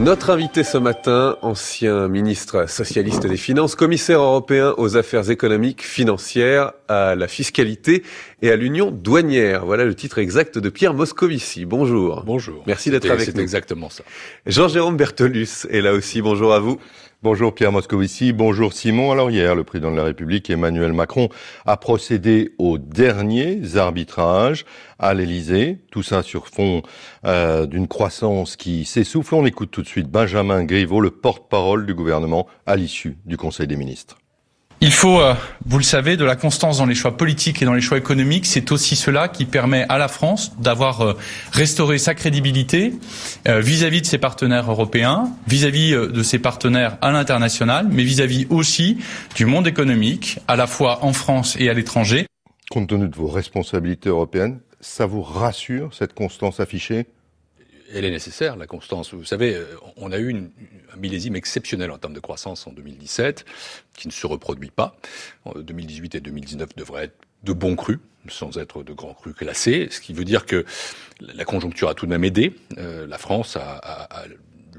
Notre 0.00 0.30
invité 0.30 0.64
ce 0.64 0.78
matin, 0.78 1.36
ancien 1.42 2.08
ministre 2.08 2.66
socialiste 2.66 3.26
des 3.26 3.36
Finances, 3.36 3.74
commissaire 3.74 4.22
européen 4.22 4.72
aux 4.78 4.96
affaires 4.96 5.28
économiques, 5.28 5.82
financières, 5.82 6.72
à 6.88 7.14
la 7.14 7.28
fiscalité 7.28 8.02
et 8.40 8.50
à 8.50 8.56
l'union 8.56 8.90
douanière. 8.90 9.66
Voilà 9.66 9.84
le 9.84 9.94
titre 9.94 10.16
exact 10.16 10.56
de 10.56 10.70
Pierre 10.70 10.94
Moscovici. 10.94 11.66
Bonjour. 11.66 12.22
Bonjour. 12.24 12.62
Merci 12.66 12.90
d'être 12.90 13.10
avec 13.10 13.28
nous. 13.28 13.34
C'est 13.34 13.42
exactement 13.42 13.90
ça. 13.90 14.02
Jean-Jérôme 14.46 14.96
Bertolus 14.96 15.66
est 15.68 15.82
là 15.82 15.92
aussi. 15.92 16.22
Bonjour 16.22 16.54
à 16.54 16.60
vous. 16.60 16.80
Bonjour 17.22 17.54
Pierre 17.54 17.70
Moscovici, 17.70 18.32
bonjour 18.32 18.72
Simon. 18.72 19.12
Alors 19.12 19.30
hier, 19.30 19.54
le 19.54 19.62
président 19.62 19.90
de 19.90 19.96
la 19.98 20.04
République, 20.04 20.48
Emmanuel 20.48 20.94
Macron, 20.94 21.28
a 21.66 21.76
procédé 21.76 22.54
aux 22.56 22.78
derniers 22.78 23.76
arbitrages 23.76 24.64
à 24.98 25.12
l'Elysée. 25.12 25.80
Tout 25.90 26.02
ça 26.02 26.22
sur 26.22 26.48
fond 26.48 26.80
euh, 27.26 27.66
d'une 27.66 27.88
croissance 27.88 28.56
qui 28.56 28.86
s'essouffle. 28.86 29.34
On 29.34 29.44
écoute 29.44 29.70
tout 29.70 29.82
de 29.82 29.86
suite 29.86 30.08
Benjamin 30.08 30.64
Griveaux, 30.64 31.02
le 31.02 31.10
porte-parole 31.10 31.84
du 31.84 31.92
gouvernement, 31.92 32.46
à 32.64 32.76
l'issue 32.76 33.18
du 33.26 33.36
Conseil 33.36 33.66
des 33.66 33.76
ministres. 33.76 34.19
Il 34.82 34.92
faut, 34.92 35.20
euh, 35.20 35.34
vous 35.66 35.76
le 35.76 35.84
savez, 35.84 36.16
de 36.16 36.24
la 36.24 36.36
constance 36.36 36.78
dans 36.78 36.86
les 36.86 36.94
choix 36.94 37.14
politiques 37.14 37.60
et 37.60 37.66
dans 37.66 37.74
les 37.74 37.82
choix 37.82 37.98
économiques. 37.98 38.46
C'est 38.46 38.72
aussi 38.72 38.96
cela 38.96 39.28
qui 39.28 39.44
permet 39.44 39.84
à 39.90 39.98
la 39.98 40.08
France 40.08 40.56
d'avoir 40.58 41.02
euh, 41.02 41.18
restauré 41.52 41.98
sa 41.98 42.14
crédibilité 42.14 42.94
euh, 43.46 43.60
vis-à-vis 43.60 44.00
de 44.00 44.06
ses 44.06 44.16
partenaires 44.16 44.70
européens, 44.70 45.28
vis-à-vis 45.46 45.92
de 45.92 46.22
ses 46.22 46.38
partenaires 46.38 46.96
à 47.02 47.12
l'international, 47.12 47.88
mais 47.90 48.04
vis-à-vis 48.04 48.46
aussi 48.48 48.96
du 49.36 49.44
monde 49.44 49.66
économique, 49.66 50.38
à 50.48 50.56
la 50.56 50.66
fois 50.66 51.04
en 51.04 51.12
France 51.12 51.56
et 51.60 51.68
à 51.68 51.74
l'étranger. 51.74 52.24
Compte 52.70 52.88
tenu 52.88 53.06
de 53.06 53.16
vos 53.16 53.28
responsabilités 53.28 54.08
européennes, 54.08 54.60
ça 54.80 55.04
vous 55.04 55.20
rassure, 55.20 55.92
cette 55.92 56.14
constance 56.14 56.58
affichée? 56.58 57.06
Elle 57.92 58.04
est 58.04 58.10
nécessaire, 58.10 58.56
la 58.56 58.66
constance. 58.66 59.14
Vous 59.14 59.24
savez, 59.24 59.54
euh, 59.54 59.66
on 59.96 60.12
a 60.12 60.18
eu 60.18 60.28
une, 60.28 60.50
un 60.92 60.96
millésime 60.96 61.36
exceptionnel 61.36 61.90
en 61.90 61.98
termes 61.98 62.14
de 62.14 62.20
croissance 62.20 62.66
en 62.66 62.72
2017, 62.72 63.44
qui 63.94 64.08
ne 64.08 64.12
se 64.12 64.26
reproduit 64.26 64.70
pas. 64.70 64.96
En 65.44 65.52
2018 65.58 66.14
et 66.16 66.20
2019 66.20 66.76
devraient 66.76 67.04
être 67.04 67.16
de 67.44 67.52
bons 67.52 67.76
crus, 67.76 67.98
sans 68.28 68.58
être 68.58 68.82
de 68.82 68.92
grands 68.92 69.14
crus 69.14 69.34
classés, 69.34 69.88
ce 69.90 70.00
qui 70.00 70.12
veut 70.12 70.24
dire 70.24 70.46
que 70.46 70.64
la 71.20 71.44
conjoncture 71.44 71.88
a 71.88 71.94
tout 71.94 72.06
de 72.06 72.10
même 72.10 72.24
aidé. 72.24 72.54
Euh, 72.78 73.06
la 73.06 73.18
France 73.18 73.56
a, 73.56 73.80
a 73.82 74.24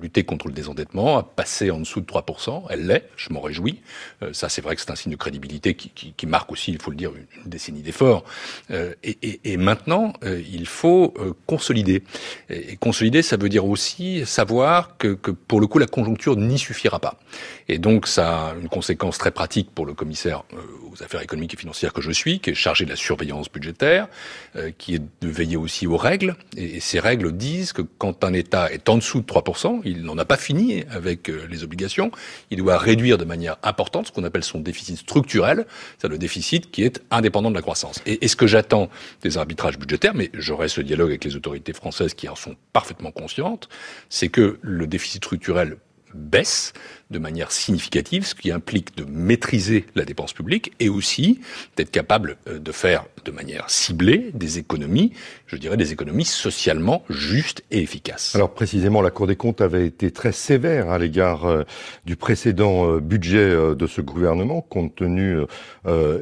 lutter 0.01 0.23
contre 0.23 0.47
le 0.47 0.53
désendettement, 0.53 1.17
à 1.17 1.23
passer 1.23 1.71
en 1.71 1.79
dessous 1.79 2.01
de 2.01 2.05
3%. 2.05 2.63
Elle 2.69 2.87
l'est, 2.87 3.09
je 3.15 3.31
m'en 3.31 3.41
réjouis. 3.41 3.81
Euh, 4.23 4.33
ça, 4.33 4.49
c'est 4.49 4.61
vrai 4.61 4.75
que 4.75 4.81
c'est 4.81 4.91
un 4.91 4.95
signe 4.95 5.11
de 5.11 5.17
crédibilité 5.17 5.75
qui, 5.75 6.27
marque 6.27 6.51
aussi, 6.51 6.71
il 6.71 6.81
faut 6.81 6.91
le 6.91 6.97
dire, 6.97 7.11
une, 7.15 7.49
décennie 7.49 7.81
d'efforts. 7.81 8.23
Euh, 8.71 8.93
et, 9.03 9.57
maintenant, 9.57 10.13
euh, 10.23 10.41
il 10.51 10.65
faut 10.65 11.13
consolider. 11.45 12.03
Et, 12.49 12.75
consolider, 12.77 13.21
ça 13.21 13.37
veut 13.37 13.49
dire 13.49 13.65
aussi 13.65 14.25
savoir 14.25 14.97
que, 14.97 15.13
que 15.13 15.31
pour 15.31 15.59
le 15.59 15.67
coup, 15.67 15.79
la 15.79 15.87
conjoncture 15.87 16.35
n'y 16.35 16.57
suffira 16.57 16.99
pas. 16.99 17.19
Et 17.67 17.77
donc, 17.77 18.07
ça 18.07 18.49
a 18.49 18.55
une 18.55 18.69
conséquence 18.69 19.17
très 19.17 19.31
pratique 19.31 19.71
pour 19.73 19.85
le 19.85 19.93
commissaire 19.93 20.43
aux 20.91 21.03
affaires 21.03 21.21
économiques 21.21 21.53
et 21.53 21.57
financières 21.57 21.93
que 21.93 22.01
je 22.01 22.11
suis, 22.11 22.39
qui 22.39 22.51
est 22.51 22.55
chargé 22.55 22.85
de 22.85 22.89
la 22.89 22.95
surveillance 22.95 23.51
budgétaire, 23.51 24.07
euh, 24.55 24.71
qui 24.77 24.95
est 24.95 25.01
de 25.21 25.27
veiller 25.27 25.57
aussi 25.57 25.87
aux 25.87 25.97
règles. 25.97 26.35
Et, 26.57 26.79
ces 26.79 26.99
règles 26.99 27.31
disent 27.31 27.73
que 27.73 27.81
quand 27.81 28.23
un 28.23 28.33
État 28.33 28.71
est 28.71 28.89
en 28.89 28.97
dessous 28.97 29.21
de 29.21 29.25
3%, 29.25 29.81
il 29.85 30.03
n'en 30.03 30.17
a 30.17 30.25
pas 30.25 30.37
fini 30.37 30.83
avec 30.89 31.29
euh, 31.29 31.47
les 31.49 31.63
obligations. 31.63 32.11
Il 32.49 32.57
doit 32.57 32.77
réduire 32.77 33.17
de 33.17 33.25
manière 33.25 33.57
importante 33.63 34.07
ce 34.07 34.11
qu'on 34.11 34.23
appelle 34.23 34.43
son 34.43 34.59
déficit 34.59 34.97
structurel, 34.97 35.65
c'est 35.99 36.07
le 36.07 36.17
déficit 36.17 36.71
qui 36.71 36.83
est 36.83 37.01
indépendant 37.11 37.49
de 37.49 37.55
la 37.55 37.61
croissance. 37.61 38.01
Et, 38.05 38.25
et 38.25 38.27
ce 38.27 38.35
que 38.35 38.47
j'attends 38.47 38.89
des 39.21 39.37
arbitrages 39.37 39.77
budgétaires, 39.77 40.13
mais 40.15 40.29
j'aurai 40.33 40.67
ce 40.67 40.81
dialogue 40.81 41.09
avec 41.09 41.23
les 41.23 41.35
autorités 41.35 41.73
françaises 41.73 42.13
qui 42.13 42.27
en 42.27 42.35
sont 42.35 42.55
parfaitement 42.73 43.11
conscientes, 43.11 43.69
c'est 44.09 44.29
que 44.29 44.57
le 44.61 44.87
déficit 44.87 45.23
structurel 45.23 45.77
baisse 46.13 46.73
de 47.09 47.19
manière 47.19 47.51
significative, 47.51 48.25
ce 48.25 48.35
qui 48.35 48.51
implique 48.51 48.95
de 48.95 49.03
maîtriser 49.03 49.85
la 49.95 50.05
dépense 50.05 50.33
publique 50.33 50.71
et 50.79 50.89
aussi 50.89 51.41
d'être 51.75 51.91
capable 51.91 52.37
euh, 52.47 52.57
de 52.57 52.71
faire 52.71 53.05
de 53.25 53.31
manière 53.31 53.69
ciblée 53.69 54.31
des 54.33 54.57
économies, 54.57 55.11
je 55.47 55.55
dirais 55.57 55.77
des 55.77 55.91
économies 55.91 56.25
socialement 56.25 57.03
justes 57.09 57.63
et 57.71 57.79
efficaces. 57.79 58.35
Alors 58.35 58.53
précisément, 58.53 59.01
la 59.01 59.11
Cour 59.11 59.27
des 59.27 59.35
comptes 59.35 59.61
avait 59.61 59.85
été 59.85 60.11
très 60.11 60.31
sévère 60.31 60.89
à 60.89 60.97
l'égard 60.97 61.45
euh, 61.45 61.63
du 62.05 62.15
précédent 62.15 62.89
euh, 62.89 62.99
budget 62.99 63.37
euh, 63.37 63.75
de 63.75 63.87
ce 63.87 64.01
gouvernement, 64.01 64.61
compte 64.61 64.95
tenu 64.95 65.37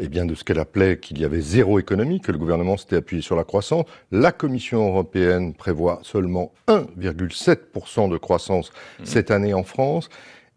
eh 0.01 0.07
bien 0.07 0.25
de 0.25 0.35
ce 0.35 0.43
qu'elle 0.43 0.59
appelait 0.59 0.99
qu'il 0.99 1.19
y 1.19 1.25
avait 1.25 1.41
zéro 1.41 1.79
économie, 1.79 2.21
que 2.21 2.31
le 2.31 2.37
gouvernement 2.37 2.77
s'était 2.77 2.95
appuyé 2.95 3.21
sur 3.21 3.35
la 3.35 3.43
croissance. 3.43 3.85
La 4.11 4.31
Commission 4.31 4.87
européenne 4.87 5.53
prévoit 5.53 5.99
seulement 6.03 6.51
1,7% 6.67 8.09
de 8.09 8.17
croissance 8.17 8.69
mmh. 8.69 9.05
cette 9.05 9.31
année 9.31 9.53
en 9.53 9.63
France. 9.63 9.78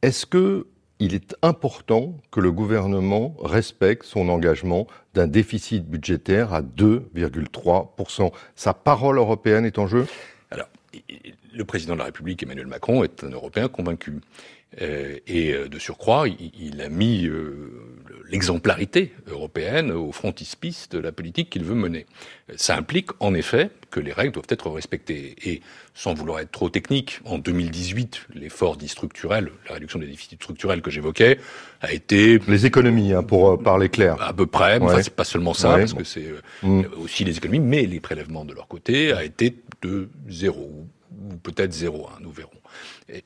Est-ce 0.02 0.26
que 0.26 0.66
il 0.98 1.14
est 1.16 1.34
important 1.42 2.20
que 2.30 2.38
le 2.38 2.52
gouvernement 2.52 3.34
respecte 3.42 4.04
son 4.04 4.28
engagement 4.28 4.86
d'un 5.14 5.26
déficit 5.26 5.84
budgétaire 5.84 6.54
à 6.54 6.62
2,3%. 6.62 8.30
Sa 8.54 8.72
parole 8.72 9.18
européenne 9.18 9.64
est 9.64 9.78
en 9.78 9.88
jeu? 9.88 10.06
Le 11.53 11.64
président 11.64 11.94
de 11.94 11.98
la 11.98 12.06
République, 12.06 12.42
Emmanuel 12.42 12.66
Macron, 12.66 13.04
est 13.04 13.25
un 13.25 13.30
Européen 13.30 13.69
convaincu. 13.69 14.20
Euh, 14.80 15.19
et 15.26 15.53
euh, 15.53 15.69
de 15.69 15.78
surcroît, 15.78 16.26
il, 16.26 16.50
il 16.58 16.80
a 16.80 16.88
mis 16.88 17.26
euh, 17.26 17.70
l'exemplarité 18.30 19.12
européenne 19.26 19.91
au 19.91 20.12
frontispice 20.12 20.88
de 20.88 20.98
la 20.98 21.12
politique 21.12 21.50
qu'il 21.50 21.64
veut 21.64 21.75
mener. 21.75 22.06
Ça 22.56 22.76
implique 22.76 23.10
en 23.20 23.34
effet 23.34 23.70
que 23.91 24.00
les 24.00 24.12
règles 24.12 24.32
doivent 24.32 24.47
être 24.48 24.70
respectées. 24.70 25.36
Et 25.44 25.60
sans 25.94 26.14
vouloir 26.14 26.41
être 26.41 26.50
trop 26.50 26.70
technique, 26.70 27.20
en 27.26 27.36
2018, 27.36 28.28
l'effort 28.34 28.78
dit 28.78 28.88
structurel, 28.88 29.50
la 29.69 29.75
réduction 29.75 29.98
des 29.98 30.06
déficits 30.06 30.36
structurels 30.36 30.81
que 30.81 30.91
j'évoquais, 30.91 31.38
a 31.82 31.92
été... 31.92 32.38
Les 32.48 32.64
économies, 32.64 33.12
hein, 33.12 33.22
pour 33.22 33.62
parler 33.62 33.91
clair. 33.91 34.16
À 34.22 34.32
peu 34.32 34.47
près, 34.47 34.78
ouais. 34.78 34.84
enfin, 34.84 35.02
c'est 35.02 35.14
pas 35.14 35.25
seulement 35.25 35.52
ça, 35.52 35.75
ouais. 35.75 35.81
parce 35.81 35.92
que 35.92 36.04
c'est 36.04 36.32
mmh. 36.62 36.82
aussi 36.97 37.25
les 37.25 37.36
économies, 37.36 37.60
mais 37.60 37.84
les 37.84 38.00
prélèvements 38.00 38.47
de 38.47 38.54
leur 38.54 38.69
côté 38.69 39.12
a 39.12 39.22
été 39.22 39.54
de 39.82 40.09
zéro, 40.28 40.87
ou 41.10 41.37
peut-être 41.37 41.72
zéro, 41.72 42.09
hein, 42.09 42.19
nous 42.20 42.31
verrons 42.31 42.62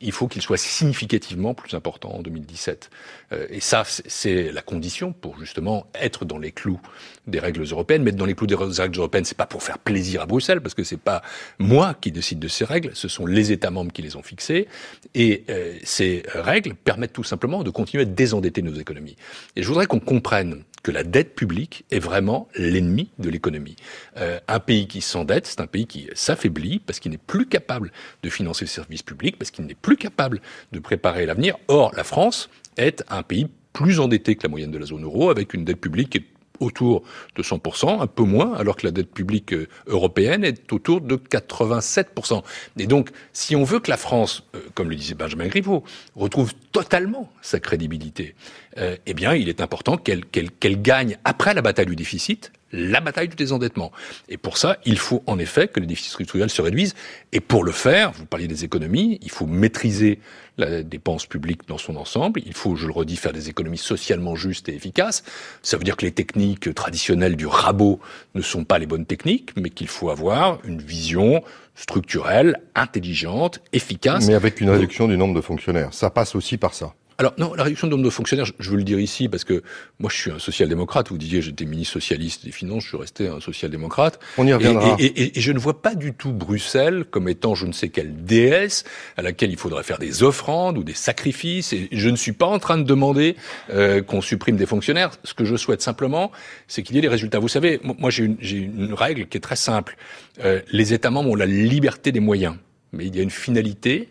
il 0.00 0.12
faut 0.12 0.28
qu'il 0.28 0.42
soit 0.42 0.56
significativement 0.56 1.54
plus 1.54 1.74
important 1.74 2.10
en 2.14 2.22
2017. 2.22 2.90
Euh, 3.32 3.46
et 3.50 3.60
ça, 3.60 3.84
c'est 3.86 4.50
la 4.52 4.62
condition 4.62 5.12
pour 5.12 5.38
justement 5.38 5.86
être 5.94 6.24
dans 6.24 6.38
les 6.38 6.52
clous 6.52 6.80
des 7.26 7.38
règles 7.38 7.62
européennes. 7.62 8.02
Mais 8.02 8.12
dans 8.12 8.24
les 8.24 8.34
clous 8.34 8.46
des 8.46 8.54
règles 8.54 8.98
européennes, 8.98 9.24
c'est 9.24 9.36
pas 9.36 9.46
pour 9.46 9.62
faire 9.62 9.78
plaisir 9.78 10.22
à 10.22 10.26
Bruxelles, 10.26 10.60
parce 10.60 10.74
que 10.74 10.84
c'est 10.84 11.00
pas 11.00 11.22
moi 11.58 11.94
qui 12.00 12.12
décide 12.12 12.38
de 12.38 12.48
ces 12.48 12.64
règles, 12.64 12.90
ce 12.94 13.08
sont 13.08 13.26
les 13.26 13.52
États 13.52 13.70
membres 13.70 13.92
qui 13.92 14.02
les 14.02 14.16
ont 14.16 14.22
fixées. 14.22 14.68
Et 15.14 15.44
euh, 15.48 15.74
ces 15.84 16.22
règles 16.34 16.74
permettent 16.74 17.12
tout 17.12 17.24
simplement 17.24 17.62
de 17.62 17.70
continuer 17.70 18.02
à 18.02 18.06
désendetter 18.06 18.62
nos 18.62 18.74
économies. 18.74 19.16
Et 19.54 19.62
je 19.62 19.68
voudrais 19.68 19.86
qu'on 19.86 20.00
comprenne 20.00 20.62
que 20.86 20.92
la 20.92 21.02
dette 21.02 21.34
publique 21.34 21.84
est 21.90 21.98
vraiment 21.98 22.46
l'ennemi 22.54 23.10
de 23.18 23.28
l'économie. 23.28 23.74
Euh, 24.18 24.38
un 24.46 24.60
pays 24.60 24.86
qui 24.86 25.00
s'endette, 25.00 25.48
c'est 25.48 25.60
un 25.60 25.66
pays 25.66 25.84
qui 25.84 26.08
s'affaiblit 26.14 26.78
parce 26.78 27.00
qu'il 27.00 27.10
n'est 27.10 27.18
plus 27.18 27.46
capable 27.46 27.90
de 28.22 28.30
financer 28.30 28.66
ses 28.66 28.74
services 28.74 29.02
publics, 29.02 29.36
parce 29.36 29.50
qu'il 29.50 29.66
n'est 29.66 29.74
plus 29.74 29.96
capable 29.96 30.40
de 30.70 30.78
préparer 30.78 31.26
l'avenir. 31.26 31.56
Or, 31.66 31.92
la 31.96 32.04
France 32.04 32.48
est 32.76 33.02
un 33.08 33.24
pays 33.24 33.48
plus 33.72 33.98
endetté 33.98 34.36
que 34.36 34.44
la 34.44 34.48
moyenne 34.48 34.70
de 34.70 34.78
la 34.78 34.86
zone 34.86 35.02
euro, 35.02 35.28
avec 35.28 35.54
une 35.54 35.64
dette 35.64 35.80
publique 35.80 36.10
qui 36.10 36.18
est 36.18 36.35
autour 36.60 37.02
de 37.36 37.42
100%, 37.42 38.00
un 38.00 38.06
peu 38.06 38.22
moins, 38.22 38.54
alors 38.54 38.76
que 38.76 38.86
la 38.86 38.92
dette 38.92 39.12
publique 39.12 39.52
euh, 39.52 39.68
européenne 39.86 40.44
est 40.44 40.72
autour 40.72 41.00
de 41.00 41.16
87%. 41.16 42.42
Et 42.78 42.86
donc, 42.86 43.10
si 43.32 43.56
on 43.56 43.64
veut 43.64 43.80
que 43.80 43.90
la 43.90 43.96
France, 43.96 44.44
euh, 44.54 44.60
comme 44.74 44.90
le 44.90 44.96
disait 44.96 45.14
Benjamin 45.14 45.46
Griveaux, 45.46 45.84
retrouve 46.14 46.52
totalement 46.72 47.30
sa 47.42 47.60
crédibilité, 47.60 48.34
euh, 48.78 48.96
eh 49.06 49.14
bien, 49.14 49.34
il 49.34 49.48
est 49.48 49.60
important 49.60 49.96
qu'elle 49.96 50.24
qu 50.24 50.48
qu 50.60 50.76
gagne, 50.76 51.18
après 51.24 51.54
la 51.54 51.62
bataille 51.62 51.86
du 51.86 51.96
déficit, 51.96 52.52
la 52.76 53.00
bataille 53.00 53.28
du 53.28 53.36
désendettement. 53.36 53.90
Et 54.28 54.36
pour 54.36 54.58
ça, 54.58 54.78
il 54.84 54.98
faut 54.98 55.22
en 55.26 55.38
effet 55.38 55.68
que 55.68 55.80
les 55.80 55.86
déficits 55.86 56.10
structurels 56.10 56.50
se 56.50 56.62
réduisent. 56.62 56.94
Et 57.32 57.40
pour 57.40 57.64
le 57.64 57.72
faire, 57.72 58.12
vous 58.12 58.26
parliez 58.26 58.46
des 58.46 58.64
économies, 58.64 59.18
il 59.22 59.30
faut 59.30 59.46
maîtriser 59.46 60.20
la 60.58 60.82
dépense 60.82 61.26
publique 61.26 61.66
dans 61.68 61.78
son 61.78 61.96
ensemble. 61.96 62.40
Il 62.46 62.54
faut, 62.54 62.76
je 62.76 62.86
le 62.86 62.92
redis, 62.92 63.16
faire 63.16 63.32
des 63.32 63.48
économies 63.48 63.78
socialement 63.78 64.36
justes 64.36 64.68
et 64.68 64.74
efficaces. 64.74 65.24
Ça 65.62 65.76
veut 65.76 65.84
dire 65.84 65.96
que 65.96 66.04
les 66.04 66.12
techniques 66.12 66.74
traditionnelles 66.74 67.36
du 67.36 67.46
rabot 67.46 68.00
ne 68.34 68.42
sont 68.42 68.64
pas 68.64 68.78
les 68.78 68.86
bonnes 68.86 69.06
techniques, 69.06 69.50
mais 69.56 69.70
qu'il 69.70 69.88
faut 69.88 70.10
avoir 70.10 70.58
une 70.64 70.80
vision 70.80 71.42
structurelle, 71.74 72.60
intelligente, 72.74 73.60
efficace. 73.72 74.26
Mais 74.26 74.34
avec 74.34 74.60
une 74.60 74.70
réduction 74.70 75.08
du 75.08 75.16
nombre 75.16 75.34
de 75.34 75.40
fonctionnaires. 75.40 75.92
Ça 75.92 76.10
passe 76.10 76.34
aussi 76.34 76.56
par 76.56 76.74
ça. 76.74 76.94
Alors 77.18 77.32
non, 77.38 77.54
la 77.54 77.62
réduction 77.62 77.86
du 77.86 77.92
nombre 77.92 78.04
de 78.04 78.10
fonctionnaires, 78.10 78.44
je 78.58 78.70
veux 78.70 78.76
le 78.76 78.84
dire 78.84 79.00
ici 79.00 79.28
parce 79.28 79.44
que 79.44 79.62
moi 79.98 80.10
je 80.12 80.16
suis 80.16 80.30
un 80.30 80.38
social-démocrate. 80.38 81.08
Vous 81.08 81.16
disiez 81.16 81.40
j'étais 81.40 81.64
ministre 81.64 81.94
socialiste 81.94 82.44
des 82.44 82.52
finances, 82.52 82.84
je 82.84 82.88
suis 82.88 82.96
resté 82.98 83.28
un 83.28 83.40
social-démocrate. 83.40 84.20
On 84.36 84.46
y 84.46 84.52
reviendra. 84.52 84.96
Et, 84.98 85.06
et, 85.06 85.22
et, 85.22 85.38
et, 85.38 85.40
je 85.40 85.52
ne 85.52 85.58
vois 85.58 85.80
pas 85.80 85.94
du 85.94 86.12
tout 86.12 86.32
Bruxelles 86.32 87.06
comme 87.10 87.28
étant 87.28 87.54
je 87.54 87.66
ne 87.66 87.72
sais 87.72 87.88
quelle 87.88 88.24
déesse 88.24 88.84
à 89.16 89.22
laquelle 89.22 89.50
il 89.50 89.56
faudrait 89.56 89.82
faire 89.82 89.98
des 89.98 90.22
offrandes 90.22 90.76
ou 90.76 90.84
des 90.84 90.94
sacrifices. 90.94 91.72
Et 91.72 91.88
je 91.90 92.10
ne 92.10 92.16
suis 92.16 92.32
pas 92.32 92.46
en 92.46 92.58
train 92.58 92.76
de 92.76 92.84
demander 92.84 93.36
euh, 93.70 94.02
qu'on 94.02 94.20
supprime 94.20 94.56
des 94.56 94.66
fonctionnaires. 94.66 95.12
Ce 95.24 95.32
que 95.32 95.46
je 95.46 95.56
souhaite 95.56 95.80
simplement, 95.80 96.32
c'est 96.68 96.82
qu'il 96.82 96.96
y 96.96 96.98
ait 96.98 97.02
des 97.02 97.08
résultats. 97.08 97.38
Vous 97.38 97.48
savez, 97.48 97.80
moi 97.82 98.10
j'ai 98.10 98.24
une, 98.24 98.36
une, 98.40 98.92
règle 98.92 99.26
qui 99.26 99.38
est 99.38 99.40
très 99.40 99.56
simple. 99.56 99.96
Euh, 100.44 100.60
les 100.70 100.92
États 100.92 101.10
membres 101.10 101.30
ont 101.30 101.34
la 101.34 101.46
liberté 101.46 102.12
des 102.12 102.20
moyens, 102.20 102.56
mais 102.92 103.06
il 103.06 103.16
y 103.16 103.20
a 103.20 103.22
une 103.22 103.30
finalité 103.30 104.10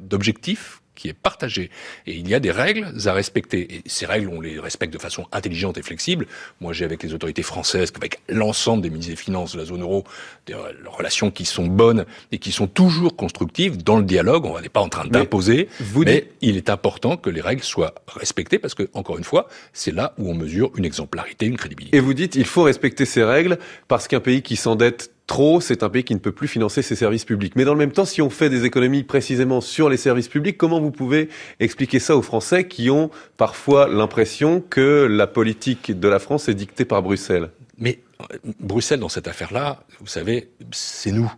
d'objectifs 0.00 0.80
qui 1.00 1.08
est 1.08 1.14
partagé. 1.14 1.70
Et 2.06 2.14
il 2.14 2.28
y 2.28 2.34
a 2.34 2.40
des 2.40 2.50
règles 2.50 2.92
à 3.06 3.12
respecter. 3.14 3.76
Et 3.76 3.82
ces 3.86 4.04
règles, 4.04 4.28
on 4.28 4.40
les 4.42 4.60
respecte 4.60 4.92
de 4.92 4.98
façon 4.98 5.26
intelligente 5.32 5.78
et 5.78 5.82
flexible. 5.82 6.26
Moi, 6.60 6.74
j'ai 6.74 6.84
avec 6.84 7.02
les 7.02 7.14
autorités 7.14 7.42
françaises, 7.42 7.90
avec 7.96 8.20
l'ensemble 8.28 8.82
des 8.82 8.90
ministres 8.90 9.12
des 9.12 9.16
Finances 9.16 9.54
de 9.54 9.58
la 9.58 9.64
zone 9.64 9.80
euro, 9.80 10.04
des 10.46 10.54
relations 10.86 11.30
qui 11.30 11.46
sont 11.46 11.66
bonnes 11.66 12.04
et 12.32 12.38
qui 12.38 12.52
sont 12.52 12.66
toujours 12.66 13.16
constructives 13.16 13.82
dans 13.82 13.96
le 13.96 14.04
dialogue. 14.04 14.44
On 14.44 14.60
n'est 14.60 14.68
pas 14.68 14.82
en 14.82 14.90
train 14.90 15.06
d'imposer, 15.06 15.68
mais, 15.96 16.04
mais 16.04 16.30
il 16.42 16.58
est 16.58 16.68
important 16.68 17.16
que 17.16 17.30
les 17.30 17.40
règles 17.40 17.62
soient 17.62 17.94
respectées 18.06 18.58
parce 18.58 18.74
que, 18.74 18.90
encore 18.92 19.16
une 19.16 19.24
fois, 19.24 19.48
c'est 19.72 19.94
là 19.94 20.12
où 20.18 20.30
on 20.30 20.34
mesure 20.34 20.70
une 20.76 20.84
exemplarité, 20.84 21.46
une 21.46 21.56
crédibilité. 21.56 21.96
Et 21.96 22.00
vous 22.00 22.12
dites, 22.12 22.34
il 22.34 22.44
faut 22.44 22.64
respecter 22.64 23.06
ces 23.06 23.24
règles 23.24 23.58
parce 23.88 24.06
qu'un 24.06 24.20
pays 24.20 24.42
qui 24.42 24.56
s'endette 24.56 25.10
trop, 25.30 25.60
c'est 25.60 25.84
un 25.84 25.88
pays 25.88 26.02
qui 26.02 26.14
ne 26.14 26.18
peut 26.18 26.32
plus 26.32 26.48
financer 26.48 26.82
ses 26.82 26.96
services 26.96 27.24
publics. 27.24 27.54
Mais 27.54 27.64
dans 27.64 27.72
le 27.72 27.78
même 27.78 27.92
temps, 27.92 28.04
si 28.04 28.20
on 28.20 28.30
fait 28.30 28.50
des 28.50 28.64
économies 28.64 29.04
précisément 29.04 29.60
sur 29.60 29.88
les 29.88 29.96
services 29.96 30.26
publics, 30.26 30.58
comment 30.58 30.80
vous 30.80 30.90
pouvez 30.90 31.28
expliquer 31.60 32.00
ça 32.00 32.16
aux 32.16 32.22
Français 32.22 32.66
qui 32.66 32.90
ont 32.90 33.10
parfois 33.36 33.88
l'impression 33.88 34.60
que 34.60 35.06
la 35.08 35.28
politique 35.28 35.98
de 35.98 36.08
la 36.08 36.18
France 36.18 36.48
est 36.48 36.54
dictée 36.54 36.84
par 36.84 37.00
Bruxelles? 37.02 37.50
Mais 37.78 38.00
euh, 38.20 38.38
Bruxelles, 38.58 38.98
dans 38.98 39.08
cette 39.08 39.28
affaire-là, 39.28 39.84
vous 40.00 40.08
savez, 40.08 40.50
c'est 40.72 41.12
nous. 41.12 41.32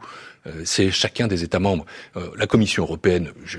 Euh, 0.46 0.62
c'est 0.64 0.90
chacun 0.90 1.26
des 1.26 1.44
États 1.44 1.58
membres. 1.58 1.86
Euh, 2.16 2.30
la 2.36 2.46
Commission 2.46 2.82
européenne, 2.82 3.30
je, 3.44 3.58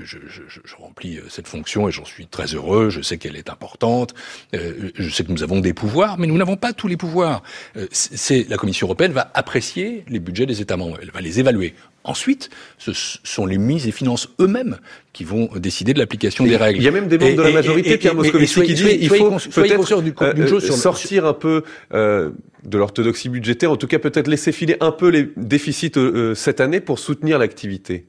remplis 0.78 1.18
euh, 1.18 1.24
cette 1.28 1.48
fonction 1.48 1.88
et 1.88 1.92
j'en 1.92 2.04
suis 2.04 2.26
très 2.26 2.46
heureux. 2.54 2.90
Je 2.90 3.00
sais 3.00 3.18
qu'elle 3.18 3.36
est 3.36 3.50
importante. 3.50 4.14
je 4.52 5.08
sais 5.08 5.24
que 5.24 5.32
nous 5.32 5.42
avons 5.42 5.60
des 5.60 5.74
pouvoirs, 5.74 6.18
mais 6.18 6.26
nous 6.26 6.36
n'avons 6.36 6.56
pas 6.56 6.72
tous 6.72 6.88
les 6.88 6.96
pouvoirs. 6.96 7.42
c'est 7.90 8.48
la 8.48 8.56
Commission 8.56 8.86
européenne 8.86 9.12
va 9.12 9.30
apprécier 9.34 10.04
les 10.08 10.18
budgets 10.18 10.46
des 10.46 10.60
États 10.60 10.76
membres. 10.76 10.98
Elle 11.00 11.10
va 11.10 11.20
les 11.20 11.40
évaluer. 11.40 11.74
Ensuite, 12.04 12.50
ce 12.76 12.92
sont 12.92 13.46
les 13.46 13.56
ministres 13.56 13.86
des 13.88 13.92
Finances 13.92 14.28
eux-mêmes 14.38 14.76
qui 15.14 15.24
vont 15.24 15.48
décider 15.56 15.94
de 15.94 15.98
l'application 15.98 16.44
des 16.44 16.56
règles. 16.56 16.78
Il 16.78 16.84
y 16.84 16.88
a 16.88 16.90
même 16.90 17.08
des 17.08 17.16
membres 17.16 17.36
de 17.36 17.42
la 17.42 17.50
majorité, 17.50 17.96
Pierre 17.96 18.14
Moscovici, 18.14 18.62
qui 18.62 18.74
disent 18.74 18.98
il 19.00 19.08
faut 19.08 19.30
peut-être 19.30 20.60
sortir 20.60 21.24
un 21.24 21.32
peu 21.32 21.62
euh, 21.94 22.30
de 22.64 22.78
l'orthodoxie 22.78 23.30
budgétaire, 23.30 23.70
en 23.70 23.76
tout 23.76 23.86
cas 23.86 23.98
peut-être 23.98 24.28
laisser 24.28 24.52
filer 24.52 24.76
un 24.80 24.92
peu 24.92 25.08
les 25.08 25.30
déficits 25.36 25.92
euh, 25.96 26.34
cette 26.34 26.60
année 26.60 26.80
pour 26.80 26.98
soutenir 26.98 27.38
l'activité 27.38 28.06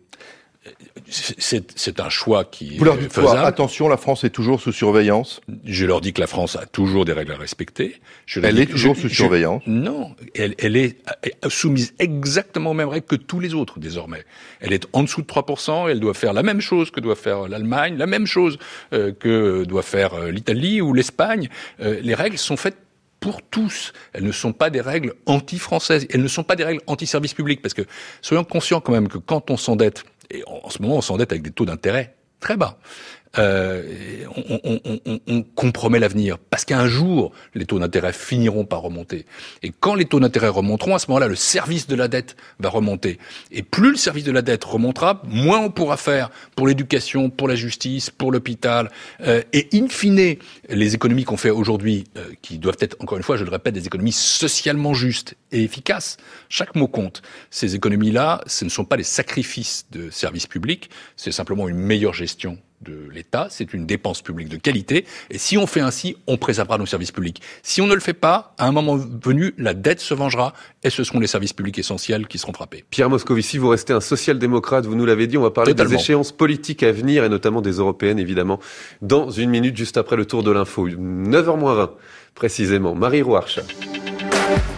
c'est 1.07 1.99
un 1.99 2.09
choix 2.09 2.45
qui 2.45 2.77
Vous 2.77 2.85
leur 2.85 2.97
dites 2.97 3.13
faisable. 3.13 3.45
attention, 3.45 3.87
la 3.87 3.97
France 3.97 4.23
est 4.23 4.29
toujours 4.29 4.59
sous 4.59 4.71
surveillance? 4.71 5.41
Je 5.65 5.85
leur 5.85 6.01
dis 6.01 6.13
que 6.13 6.21
la 6.21 6.27
France 6.27 6.55
a 6.55 6.65
toujours 6.65 7.05
des 7.05 7.13
règles 7.13 7.31
à 7.31 7.37
respecter. 7.37 7.99
Je 8.25 8.39
elle 8.41 8.59
est 8.59 8.65
toujours 8.65 8.95
sous 8.95 9.09
surveillance? 9.09 9.63
non, 9.67 10.15
elle, 10.33 10.55
elle, 10.57 10.75
est 10.75 10.97
soumise 11.47 11.93
exactement 11.99 12.71
aux 12.71 12.73
mêmes 12.73 12.89
règles 12.89 13.05
que 13.05 13.15
tous 13.15 13.39
les 13.39 13.53
autres 13.53 13.79
désormais. 13.79 14.25
Elle 14.59 14.73
est 14.73 14.87
en 14.93 15.03
dessous 15.03 15.21
de 15.21 15.27
3%. 15.27 15.89
Elle 15.89 15.99
doit 15.99 16.13
faire 16.13 16.33
la 16.33 16.43
même 16.43 16.61
chose 16.61 16.91
que 16.91 16.99
doit 16.99 17.15
faire 17.15 17.47
l'Allemagne, 17.47 17.97
la 17.97 18.07
même 18.07 18.25
chose 18.25 18.57
euh, 18.93 19.11
que 19.11 19.63
doit 19.63 19.83
faire 19.83 20.13
euh, 20.13 20.31
l'Italie 20.31 20.81
ou 20.81 20.93
l'Espagne. 20.93 21.49
Euh, 21.81 21.99
les 22.01 22.15
règles 22.15 22.37
sont 22.37 22.57
faites 22.57 22.77
pour 23.19 23.41
tous. 23.41 23.93
Elles 24.13 24.23
ne 24.23 24.31
sont 24.31 24.53
pas 24.53 24.69
des 24.69 24.81
règles 24.81 25.13
anti-françaises. 25.25 26.05
Elles 26.11 26.21
ne 26.21 26.27
sont 26.27 26.43
pas 26.43 26.55
des 26.55 26.63
règles 26.63 26.81
anti-service 26.85 27.33
public. 27.33 27.61
Parce 27.61 27.73
que 27.73 27.81
soyons 28.21 28.43
conscients 28.43 28.81
quand 28.81 28.91
même 28.91 29.07
que 29.07 29.17
quand 29.17 29.49
on 29.49 29.57
s'endette 29.57 30.03
et 30.29 30.43
en, 30.47 30.69
ce 30.69 30.81
moment, 30.81 30.97
on 30.97 31.01
s'endette 31.01 31.31
avec 31.31 31.43
des 31.43 31.51
taux 31.51 31.65
d'intérêt 31.65 32.15
très 32.39 32.57
bas 32.57 32.77
euh, 33.37 33.83
on, 34.35 34.59
on, 34.63 34.99
on, 35.05 35.19
on, 35.27 35.43
compromet 35.43 35.99
l'avenir. 35.99 36.37
Parce 36.37 36.65
qu'un 36.65 36.87
jour, 36.87 37.31
les 37.53 37.65
taux 37.65 37.79
d'intérêt 37.79 38.13
finiront 38.13 38.65
par 38.65 38.81
remonter. 38.81 39.25
Et 39.63 39.71
quand 39.77 39.95
les 39.95 40.05
taux 40.05 40.19
d'intérêt 40.19 40.47
remonteront, 40.47 40.95
à 40.95 40.99
ce 40.99 41.07
moment-là, 41.09 41.27
le 41.27 41.35
service 41.35 41.87
de 41.87 41.95
la 41.95 42.07
dette 42.07 42.35
va 42.59 42.69
remonter. 42.69 43.19
Et 43.51 43.63
plus 43.63 43.91
le 43.91 43.97
service 43.97 44.23
de 44.23 44.31
la 44.31 44.41
dette 44.41 44.63
remontera, 44.63 45.21
moins 45.25 45.59
on 45.59 45.69
pourra 45.69 45.97
faire 45.97 46.29
pour 46.55 46.67
l'éducation, 46.67 47.29
pour 47.29 47.47
la 47.47 47.55
justice, 47.55 48.09
pour 48.09 48.31
l'hôpital. 48.31 48.91
Euh, 49.21 49.41
et 49.53 49.67
in 49.73 49.87
fine, 49.89 50.35
les 50.69 50.95
économies 50.95 51.23
qu'on 51.23 51.37
fait 51.37 51.49
aujourd'hui, 51.49 52.05
euh, 52.17 52.25
qui 52.41 52.57
doivent 52.57 52.77
être, 52.79 52.95
encore 52.99 53.17
une 53.17 53.23
fois, 53.23 53.37
je 53.37 53.43
le 53.43 53.51
répète, 53.51 53.73
des 53.73 53.85
économies 53.85 54.11
socialement 54.11 54.93
justes 54.93 55.35
et 55.51 55.63
efficaces, 55.63 56.17
chaque 56.49 56.75
mot 56.75 56.87
compte. 56.87 57.21
Ces 57.49 57.75
économies-là, 57.75 58.41
ce 58.47 58.65
ne 58.65 58.69
sont 58.69 58.85
pas 58.85 58.97
des 58.97 59.03
sacrifices 59.03 59.85
de 59.91 60.09
services 60.09 60.47
publics, 60.47 60.89
c'est 61.15 61.31
simplement 61.31 61.67
une 61.67 61.77
meilleure 61.77 62.13
gestion 62.13 62.57
de 62.85 63.09
l'État, 63.11 63.47
c'est 63.49 63.73
une 63.73 63.85
dépense 63.85 64.21
publique 64.21 64.49
de 64.49 64.57
qualité, 64.57 65.05
et 65.29 65.37
si 65.37 65.57
on 65.57 65.67
fait 65.67 65.81
ainsi, 65.81 66.15
on 66.27 66.37
préservera 66.37 66.77
nos 66.77 66.85
services 66.85 67.11
publics. 67.11 67.41
Si 67.63 67.81
on 67.81 67.87
ne 67.87 67.93
le 67.93 67.99
fait 67.99 68.13
pas, 68.13 68.53
à 68.57 68.67
un 68.67 68.71
moment 68.71 68.97
venu, 68.97 69.53
la 69.57 69.73
dette 69.73 69.99
se 69.99 70.13
vengera, 70.13 70.53
et 70.83 70.89
ce 70.89 71.03
seront 71.03 71.19
les 71.19 71.27
services 71.27 71.53
publics 71.53 71.77
essentiels 71.77 72.27
qui 72.27 72.37
seront 72.37 72.53
frappés. 72.53 72.85
Pierre 72.89 73.09
Moscovici, 73.09 73.57
vous 73.57 73.69
restez 73.69 73.93
un 73.93 74.01
social-démocrate, 74.01 74.85
vous 74.85 74.95
nous 74.95 75.05
l'avez 75.05 75.27
dit, 75.27 75.37
on 75.37 75.41
va 75.41 75.51
parler 75.51 75.73
des 75.73 75.93
échéances 75.93 76.31
politiques 76.31 76.83
à 76.83 76.91
venir, 76.91 77.23
et 77.23 77.29
notamment 77.29 77.61
des 77.61 77.73
européennes, 77.73 78.19
évidemment, 78.19 78.59
dans 79.01 79.29
une 79.29 79.49
minute, 79.49 79.75
juste 79.75 79.97
après 79.97 80.15
le 80.15 80.25
tour 80.25 80.43
de 80.43 80.51
l'info. 80.51 80.87
9h20, 80.87 81.91
précisément. 82.35 82.95
Marie 82.95 83.21
Rouarche. 83.21 83.59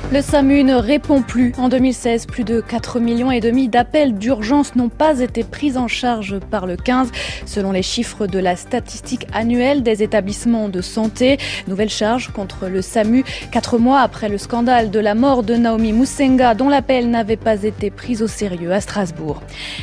Le 0.10 0.22
SAMU 0.22 0.64
ne 0.64 0.74
répond 0.74 1.22
plus. 1.22 1.52
En 1.58 1.68
2016, 1.68 2.28
plus 2.28 2.46
de 2.46 2.62
4 2.62 3.02
millions 3.02 3.30
et 3.30 3.42
demi 3.42 3.68
d'appels 3.68 4.18
d'urgence 4.18 4.74
n'ont 4.78 4.88
pas 4.88 5.20
été 5.20 5.44
pris 5.44 5.76
en 5.76 5.90
charge 5.90 6.40
par 6.40 6.66
le 6.66 6.78
15, 6.78 7.12
selon 7.46 7.74
les 7.74 7.82
chiffres 7.82 8.26
de 8.26 8.40
la 8.40 8.56
statistique 8.56 9.28
annuelle 9.34 9.84
des 9.84 10.04
établissements 10.04 10.70
de 10.70 10.80
santé. 10.80 11.38
Nouvelle 11.68 11.90
charge 11.90 12.32
contre 12.32 12.68
le 12.68 12.82
SAMU, 12.82 13.26
quatre 13.52 13.78
mois 13.78 14.00
après 14.00 14.30
le 14.30 14.38
scandale 14.38 14.92
de 14.92 15.00
la 15.02 15.14
mort 15.14 15.44
de 15.44 15.56
Naomi 15.56 15.92
Musenga, 15.92 16.54
dont 16.54 16.70
l'appel 16.70 17.10
n'avait 17.10 17.36
pas 17.36 17.64
été 17.64 17.92
pris 17.92 18.22
au 18.24 18.28
sérieux 18.28 18.72
à 18.72 18.80
Strasbourg. 18.80 19.42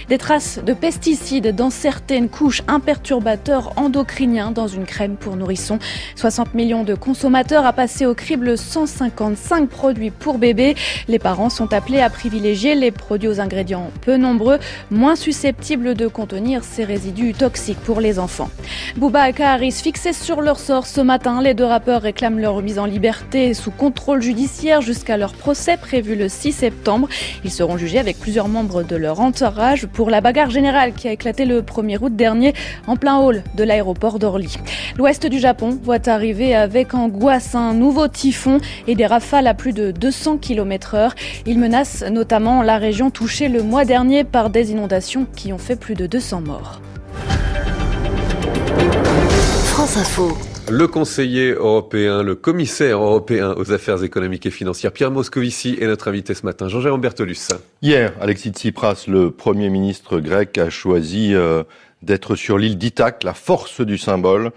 Des 0.08 0.16
traces 0.16 0.58
de 0.64 0.72
pesticides 0.72 1.54
dans 1.54 1.70
certaines 1.70 2.30
couches, 2.30 2.62
un 2.66 2.80
perturbateur 2.80 3.74
endocrinien 3.76 4.52
dans 4.52 4.68
une 4.68 4.86
crème 4.86 5.16
pour 5.16 5.36
nourrissons. 5.36 5.78
60 6.16 6.54
millions 6.54 6.82
de 6.82 6.94
consommateurs 6.94 7.66
à 7.66 7.74
passer 7.74 8.06
au 8.06 8.14
crible 8.14 8.56
155 8.56 9.68
produits 9.68 10.12
pour 10.19 10.38
bébés. 10.38 10.75
Les 11.08 11.19
parents 11.19 11.50
sont 11.50 11.72
appelés 11.72 12.00
à 12.00 12.11
privilégier 12.11 12.75
les 12.75 12.90
produits 12.90 13.28
aux 13.28 13.40
ingrédients 13.40 13.90
peu 14.02 14.16
nombreux, 14.16 14.58
moins 14.90 15.16
susceptibles 15.16 15.94
de 15.94 16.06
contenir 16.06 16.64
ces 16.64 16.84
résidus 16.84 17.34
toxiques 17.34 17.81
pour 17.81 18.00
les 18.00 18.19
enfants. 18.19 18.50
Bouba 18.96 19.28
et 19.28 19.32
Kaharis 19.32 19.72
fixés 19.72 20.12
sur 20.12 20.40
leur 20.40 20.58
sort 20.58 20.87
ce 20.87 21.00
matin. 21.00 21.43
Les 21.43 21.55
deux 21.55 21.64
rappeurs 21.64 22.02
réclament 22.02 22.38
leur 22.38 22.55
remise 22.55 22.78
en 22.78 22.87
liberté 22.87 23.55
sous 23.55 23.70
contrôle 23.70 24.22
judiciaire 24.22 24.81
jusqu'à 24.81 25.16
leur 25.16 25.34
procès 25.34 25.76
prévu 25.76 26.14
le 26.17 26.28
6 26.28 26.52
septembre. 26.52 27.08
Ils 27.44 27.50
seront 27.50 27.76
jugés 27.76 27.99
avec 27.99 28.19
plusieurs 28.19 28.49
membres 28.49 28.82
de 28.82 28.96
leur 28.96 29.20
entourage 29.20 29.87
pour 29.87 30.10
la 30.10 30.20
bagarre 30.20 30.50
générale 30.50 30.93
qui 30.93 31.08
a 31.08 31.12
éclaté 31.12 31.44
le 31.44 31.62
1er 31.62 31.98
août 32.00 32.15
dernier 32.15 32.55
en 32.86 32.96
plein 32.96 33.19
hall 33.19 33.43
de 33.55 33.65
l'aéroport 33.65 34.19
d'Orly. 34.19 34.56
L'ouest 34.96 35.27
du 35.27 35.38
Japon 35.38 35.79
voit 35.82 36.08
arriver 36.08 36.55
avec 36.55 36.94
angoisse 36.94 37.55
un 37.55 37.74
nouveau 37.74 38.08
typhon 38.08 38.58
et 38.86 38.94
des 38.94 39.06
rafales 39.06 39.46
à 39.46 39.55
plus 39.55 39.72
de 39.72 39.91
200 40.05 40.37
km 40.37 40.96
heure. 40.96 41.15
Il 41.46 41.58
menace 41.58 42.03
notamment 42.03 42.63
la 42.63 42.77
région 42.77 43.11
touchée 43.11 43.49
le 43.49 43.63
mois 43.63 43.87
dernier 43.87 44.23
par 44.23 44.51
des 44.51 44.70
inondations 44.70 45.27
qui 45.34 45.51
ont 45.51 45.58
fait 45.58 45.77
plus 45.77 45.94
de 45.94 46.06
200 46.06 46.43
morts. 46.43 46.82
France 49.65 49.96
Info. 49.96 50.37
Le 50.70 50.87
conseiller 50.89 51.53
européen, 51.53 52.23
le 52.23 52.34
commissaire 52.34 52.99
européen 52.99 53.55
aux 53.56 53.73
affaires 53.73 54.05
économiques 54.05 54.44
et 54.44 54.51
financières, 54.51 54.93
Pierre 54.93 55.11
Moscovici, 55.11 55.79
est 55.81 55.87
notre 55.87 56.08
invité 56.08 56.34
ce 56.34 56.44
matin. 56.44 56.69
Jean-Jacques 56.69 57.01
Bertolus. 57.01 57.49
Hier, 57.81 58.13
Alexis 58.20 58.51
Tsipras, 58.51 59.05
le 59.08 59.31
Premier 59.31 59.70
ministre 59.70 60.20
grec, 60.20 60.58
a 60.58 60.69
choisi 60.69 61.32
euh, 61.32 61.63
d'être 62.03 62.37
sur 62.37 62.58
l'île 62.58 62.77
d'Ithaque, 62.77 63.25
la 63.25 63.32
force 63.32 63.81
du 63.81 63.96
symbole, 63.96 64.53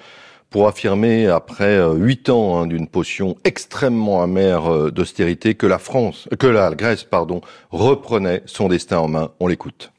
pour 0.49 0.67
affirmer, 0.67 1.27
après 1.27 1.75
euh, 1.75 1.93
huit 1.93 2.29
ans 2.29 2.59
hein, 2.59 2.67
d'une 2.67 2.87
potion 2.87 3.35
extrêmement 3.43 4.21
amère 4.21 4.71
euh, 4.71 4.91
d'austérité, 4.91 5.55
que 5.55 5.67
la 5.67 5.79
France, 5.79 6.27
que 6.39 6.47
la 6.47 6.73
Grèce, 6.73 7.03
pardon, 7.03 7.41
reprenait 7.69 8.43
son 8.45 8.69
destin 8.69 8.99
en 8.99 9.07
main. 9.07 9.31
On 9.39 9.47
l'écoute. 9.47 9.91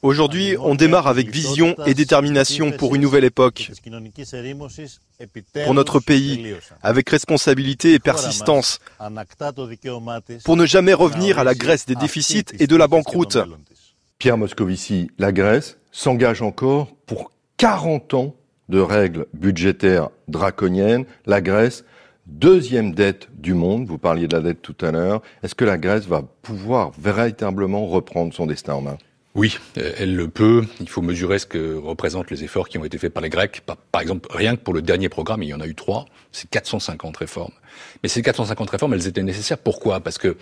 Aujourd'hui, 0.00 0.56
on 0.60 0.76
démarre 0.76 1.08
avec 1.08 1.28
vision 1.28 1.74
et 1.84 1.92
détermination 1.92 2.70
pour 2.70 2.94
une 2.94 3.02
nouvelle 3.02 3.24
époque. 3.24 3.72
Pour 5.64 5.74
notre 5.74 5.98
pays, 5.98 6.54
avec 6.82 7.10
responsabilité 7.10 7.94
et 7.94 7.98
persistance. 7.98 8.78
Pour 10.44 10.56
ne 10.56 10.66
jamais 10.66 10.94
revenir 10.94 11.40
à 11.40 11.44
la 11.44 11.56
Grèce 11.56 11.84
des 11.84 11.96
déficits 11.96 12.44
et 12.60 12.68
de 12.68 12.76
la 12.76 12.86
banqueroute. 12.86 13.38
Pierre 14.18 14.38
Moscovici, 14.38 15.10
la 15.18 15.32
Grèce 15.32 15.78
s'engage 15.90 16.42
encore 16.42 16.94
pour 17.06 17.32
40 17.56 18.14
ans 18.14 18.34
de 18.68 18.80
règles 18.80 19.26
budgétaires 19.34 20.10
draconiennes, 20.28 21.04
la 21.26 21.40
Grèce, 21.40 21.84
deuxième 22.26 22.92
dette 22.92 23.28
du 23.38 23.54
monde, 23.54 23.86
vous 23.86 23.98
parliez 23.98 24.28
de 24.28 24.36
la 24.36 24.42
dette 24.42 24.62
tout 24.62 24.76
à 24.80 24.90
l'heure, 24.90 25.22
est-ce 25.42 25.54
que 25.54 25.64
la 25.64 25.78
Grèce 25.78 26.06
va 26.06 26.22
pouvoir 26.42 26.92
véritablement 26.98 27.86
reprendre 27.86 28.34
son 28.34 28.46
destin 28.46 28.74
en 28.74 28.82
main? 28.82 28.98
Oui, 29.34 29.56
elle 29.76 30.16
le 30.16 30.26
peut. 30.26 30.64
Il 30.80 30.88
faut 30.88 31.02
mesurer 31.02 31.38
ce 31.38 31.46
que 31.46 31.76
représentent 31.76 32.30
les 32.30 32.42
efforts 32.42 32.68
qui 32.68 32.76
ont 32.76 32.84
été 32.84 32.98
faits 32.98 33.12
par 33.12 33.22
les 33.22 33.28
Grecs. 33.28 33.62
Par, 33.92 34.02
exemple, 34.02 34.28
rien 34.32 34.56
que 34.56 34.62
pour 34.62 34.74
le 34.74 34.82
dernier 34.82 35.08
programme, 35.08 35.44
il 35.44 35.48
y 35.48 35.54
en 35.54 35.60
a 35.60 35.66
eu 35.66 35.76
trois. 35.76 36.06
C'est 36.32 36.50
450 36.50 37.16
réformes. 37.18 37.52
Mais 38.02 38.08
ces 38.08 38.20
450 38.20 38.68
réformes, 38.70 38.94
elles 38.94 39.06
étaient 39.06 39.22
nécessaires. 39.22 39.58
Pourquoi? 39.58 40.00
Parce 40.00 40.18
que 40.18 40.36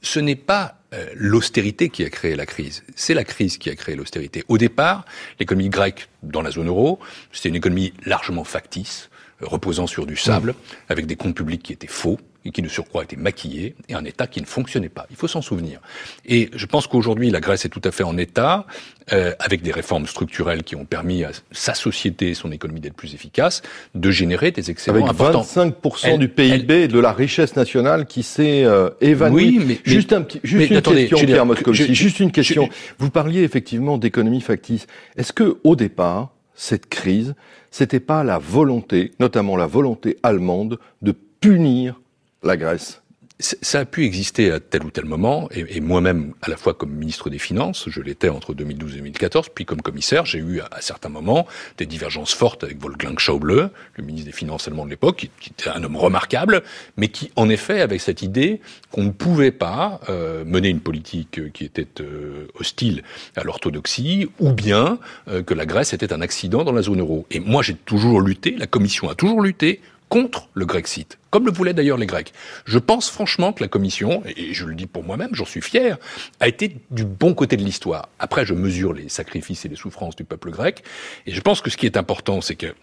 ce 0.00 0.20
n'est 0.20 0.36
pas 0.36 0.75
euh, 0.75 0.75
l'austérité 1.14 1.88
qui 1.88 2.04
a 2.04 2.10
créé 2.10 2.36
la 2.36 2.46
crise, 2.46 2.84
c'est 2.94 3.14
la 3.14 3.24
crise 3.24 3.58
qui 3.58 3.70
a 3.70 3.74
créé 3.74 3.96
l'austérité. 3.96 4.44
Au 4.48 4.56
départ, 4.58 5.04
l'économie 5.38 5.68
grecque 5.68 6.08
dans 6.22 6.42
la 6.42 6.50
zone 6.50 6.68
euro, 6.68 6.98
c'était 7.32 7.48
une 7.48 7.56
économie 7.56 7.92
largement 8.04 8.44
factice, 8.44 9.10
reposant 9.40 9.86
sur 9.86 10.06
du 10.06 10.16
sable, 10.16 10.54
avec 10.88 11.06
des 11.06 11.16
comptes 11.16 11.34
publics 11.34 11.62
qui 11.62 11.72
étaient 11.72 11.86
faux, 11.86 12.18
et 12.46 12.50
qui 12.52 12.62
de 12.62 12.68
surcroît 12.68 13.02
était 13.02 13.16
maquillé, 13.16 13.74
et 13.88 13.94
un 13.94 14.04
État 14.04 14.26
qui 14.26 14.40
ne 14.40 14.46
fonctionnait 14.46 14.88
pas. 14.88 15.06
Il 15.10 15.16
faut 15.16 15.28
s'en 15.28 15.42
souvenir. 15.42 15.80
Et 16.24 16.50
je 16.54 16.66
pense 16.66 16.86
qu'aujourd'hui, 16.86 17.30
la 17.30 17.40
Grèce 17.40 17.64
est 17.64 17.68
tout 17.68 17.80
à 17.84 17.90
fait 17.90 18.04
en 18.04 18.16
état, 18.16 18.66
euh, 19.12 19.32
avec 19.40 19.62
des 19.62 19.72
réformes 19.72 20.06
structurelles 20.06 20.62
qui 20.62 20.76
ont 20.76 20.84
permis 20.84 21.24
à 21.24 21.30
sa 21.50 21.74
société, 21.74 22.34
son 22.34 22.52
économie 22.52 22.80
d'être 22.80 22.94
plus 22.94 23.14
efficace, 23.14 23.62
de 23.94 24.10
générer 24.10 24.52
des 24.52 24.70
excellents 24.70 25.06
avec 25.06 25.16
25% 25.16 26.18
du 26.18 26.28
PIB 26.28 26.82
et 26.82 26.88
de 26.88 26.98
la 26.98 27.12
richesse 27.12 27.56
nationale 27.56 28.06
qui 28.06 28.22
s'est 28.22 28.64
euh, 28.64 28.90
évanouie. 29.00 29.58
Oui, 29.58 29.64
mais, 29.66 29.80
juste 29.84 30.12
un 30.12 30.22
petit, 30.22 30.40
juste 30.42 30.70
une 30.70 30.82
question, 30.82 31.18
Pierre 31.18 31.46
Moscovici, 31.46 31.94
juste 31.94 32.20
une 32.20 32.32
question. 32.32 32.68
Vous 32.98 33.10
parliez 33.10 33.42
effectivement 33.42 33.98
d'économie 33.98 34.40
factice. 34.40 34.86
Est-ce 35.16 35.32
que 35.32 35.58
au 35.64 35.76
départ, 35.76 36.30
cette 36.54 36.88
crise, 36.88 37.34
c'était 37.70 38.00
pas 38.00 38.24
la 38.24 38.38
volonté, 38.38 39.12
notamment 39.20 39.56
la 39.56 39.66
volonté 39.66 40.16
allemande, 40.22 40.78
de 41.02 41.14
punir 41.40 42.00
la 42.42 42.56
Grèce 42.56 43.00
ça 43.38 43.80
a 43.80 43.84
pu 43.84 44.04
exister 44.04 44.50
à 44.50 44.60
tel 44.60 44.82
ou 44.84 44.90
tel 44.90 45.04
moment, 45.04 45.48
et, 45.50 45.80
moi-même, 45.80 46.32
à 46.40 46.48
la 46.48 46.56
fois 46.56 46.72
comme 46.72 46.90
ministre 46.90 47.28
des 47.28 47.38
Finances, 47.38 47.84
je 47.88 48.00
l'étais 48.00 48.30
entre 48.30 48.54
2012 48.54 48.94
et 48.94 48.96
2014, 48.96 49.50
puis 49.54 49.66
comme 49.66 49.82
commissaire, 49.82 50.24
j'ai 50.24 50.38
eu 50.38 50.60
à, 50.60 50.80
certains 50.80 51.10
moments 51.10 51.46
des 51.76 51.84
divergences 51.84 52.32
fortes 52.32 52.64
avec 52.64 52.80
Wolfgang 52.80 53.18
Schauble, 53.18 53.70
le 53.94 54.04
ministre 54.04 54.30
des 54.30 54.36
Finances 54.36 54.68
allemand 54.68 54.86
de 54.86 54.90
l'époque, 54.90 55.28
qui, 55.38 55.50
était 55.50 55.68
un 55.68 55.84
homme 55.84 55.96
remarquable, 55.96 56.62
mais 56.96 57.08
qui, 57.08 57.30
en 57.36 57.50
effet, 57.50 57.82
avait 57.82 57.98
cette 57.98 58.22
idée 58.22 58.60
qu'on 58.90 59.04
ne 59.04 59.10
pouvait 59.10 59.52
pas 59.52 60.00
euh, 60.08 60.44
mener 60.46 60.70
une 60.70 60.80
politique 60.80 61.52
qui 61.52 61.64
était 61.64 62.00
euh, 62.00 62.46
hostile 62.58 63.02
à 63.36 63.44
l'orthodoxie, 63.44 64.28
ou 64.40 64.52
bien 64.52 64.98
euh, 65.28 65.42
que 65.42 65.52
la 65.52 65.66
Grèce 65.66 65.92
était 65.92 66.14
un 66.14 66.22
accident 66.22 66.64
dans 66.64 66.72
la 66.72 66.82
zone 66.82 67.00
euro. 67.00 67.26
Et 67.30 67.40
moi, 67.40 67.62
j'ai 67.62 67.74
toujours 67.74 68.22
lutté, 68.22 68.52
la 68.52 68.66
Commission 68.66 69.10
a 69.10 69.14
toujours 69.14 69.42
lutté 69.42 69.82
contre 70.08 70.48
le 70.54 70.66
Grexit, 70.66 71.18
comme 71.30 71.46
le 71.46 71.52
voulaient 71.52 71.74
d'ailleurs 71.74 71.98
les 71.98 72.06
Grecs. 72.06 72.32
Je 72.64 72.78
pense 72.78 73.10
franchement 73.10 73.52
que 73.52 73.62
la 73.62 73.68
Commission, 73.68 74.22
et 74.24 74.54
je 74.54 74.64
le 74.64 74.74
dis 74.74 74.86
pour 74.86 75.04
moi-même, 75.04 75.30
j'en 75.32 75.44
suis 75.44 75.60
fier, 75.60 75.98
a 76.40 76.48
été 76.48 76.76
du 76.90 77.04
bon 77.04 77.34
côté 77.34 77.56
de 77.56 77.64
l'histoire. 77.64 78.08
Après, 78.18 78.46
je 78.46 78.54
mesure 78.54 78.92
les 78.92 79.08
sacrifices 79.08 79.64
et 79.64 79.68
les 79.68 79.76
souffrances 79.76 80.16
du 80.16 80.24
peuple 80.24 80.50
grec, 80.50 80.82
et 81.26 81.32
je 81.32 81.40
pense 81.40 81.60
que 81.60 81.70
ce 81.70 81.76
qui 81.76 81.86
est 81.86 81.96
important, 81.96 82.40
c'est 82.40 82.56
que 82.56 82.74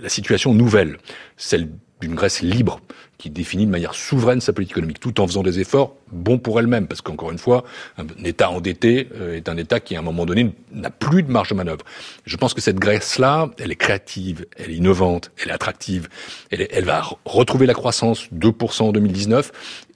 la 0.00 0.08
situation 0.08 0.54
nouvelle, 0.54 0.98
celle 1.36 1.70
d'une 2.00 2.14
Grèce 2.14 2.40
libre, 2.42 2.80
qui 3.18 3.30
définit 3.30 3.66
de 3.66 3.70
manière 3.70 3.94
souveraine 3.94 4.40
sa 4.40 4.52
politique 4.52 4.76
économique, 4.76 5.00
tout 5.00 5.20
en 5.20 5.26
faisant 5.26 5.42
des 5.42 5.58
efforts 5.58 5.96
bons 6.12 6.38
pour 6.38 6.60
elle-même, 6.60 6.86
parce 6.86 7.00
qu'encore 7.00 7.32
une 7.32 7.38
fois, 7.38 7.64
un 7.98 8.06
État 8.24 8.50
endetté 8.50 9.08
euh, 9.16 9.36
est 9.36 9.48
un 9.48 9.56
État 9.56 9.80
qui, 9.80 9.96
à 9.96 9.98
un 9.98 10.02
moment 10.02 10.24
donné, 10.24 10.52
n'a 10.72 10.90
plus 10.90 11.24
de 11.24 11.30
marge 11.30 11.50
de 11.50 11.54
manœuvre. 11.54 11.84
Je 12.24 12.36
pense 12.36 12.54
que 12.54 12.60
cette 12.60 12.78
Grèce-là, 12.78 13.50
elle 13.58 13.72
est 13.72 13.76
créative, 13.76 14.46
elle 14.56 14.70
est 14.70 14.76
innovante, 14.76 15.32
elle 15.42 15.48
est 15.48 15.52
attractive, 15.52 16.08
elle, 16.50 16.84
va 16.84 17.02
retrouver 17.24 17.66
la 17.66 17.74
croissance 17.74 18.28
2% 18.32 18.82
en 18.84 18.92
2019, 18.92 19.50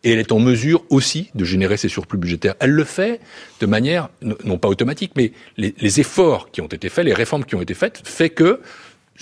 et 0.05 0.13
elle 0.13 0.19
est 0.19 0.33
en 0.33 0.41
mesure 0.41 0.85
aussi 0.91 1.31
de 1.37 1.45
générer 1.45 1.77
ses 1.77 1.89
surplus 1.89 2.19
budgétaires. 2.19 2.57
Elle 2.59 2.73
le 2.73 2.85
fait 2.85 3.21
de 3.61 3.67
manière, 3.67 4.09
non 4.45 4.59
pas 4.59 4.69
automatique, 4.69 5.13
mais 5.17 5.33
les, 5.57 5.77
les 5.79 6.01
efforts 6.01 6.51
qui 6.51 6.61
ont 6.61 6.67
été 6.67 6.89
faits, 6.89 7.05
les 7.05 7.15
réformes 7.15 7.45
qui 7.45 7.55
ont 7.55 7.63
été 7.63 7.75
faites, 7.75 8.03
fait 8.05 8.31
que 8.31 8.61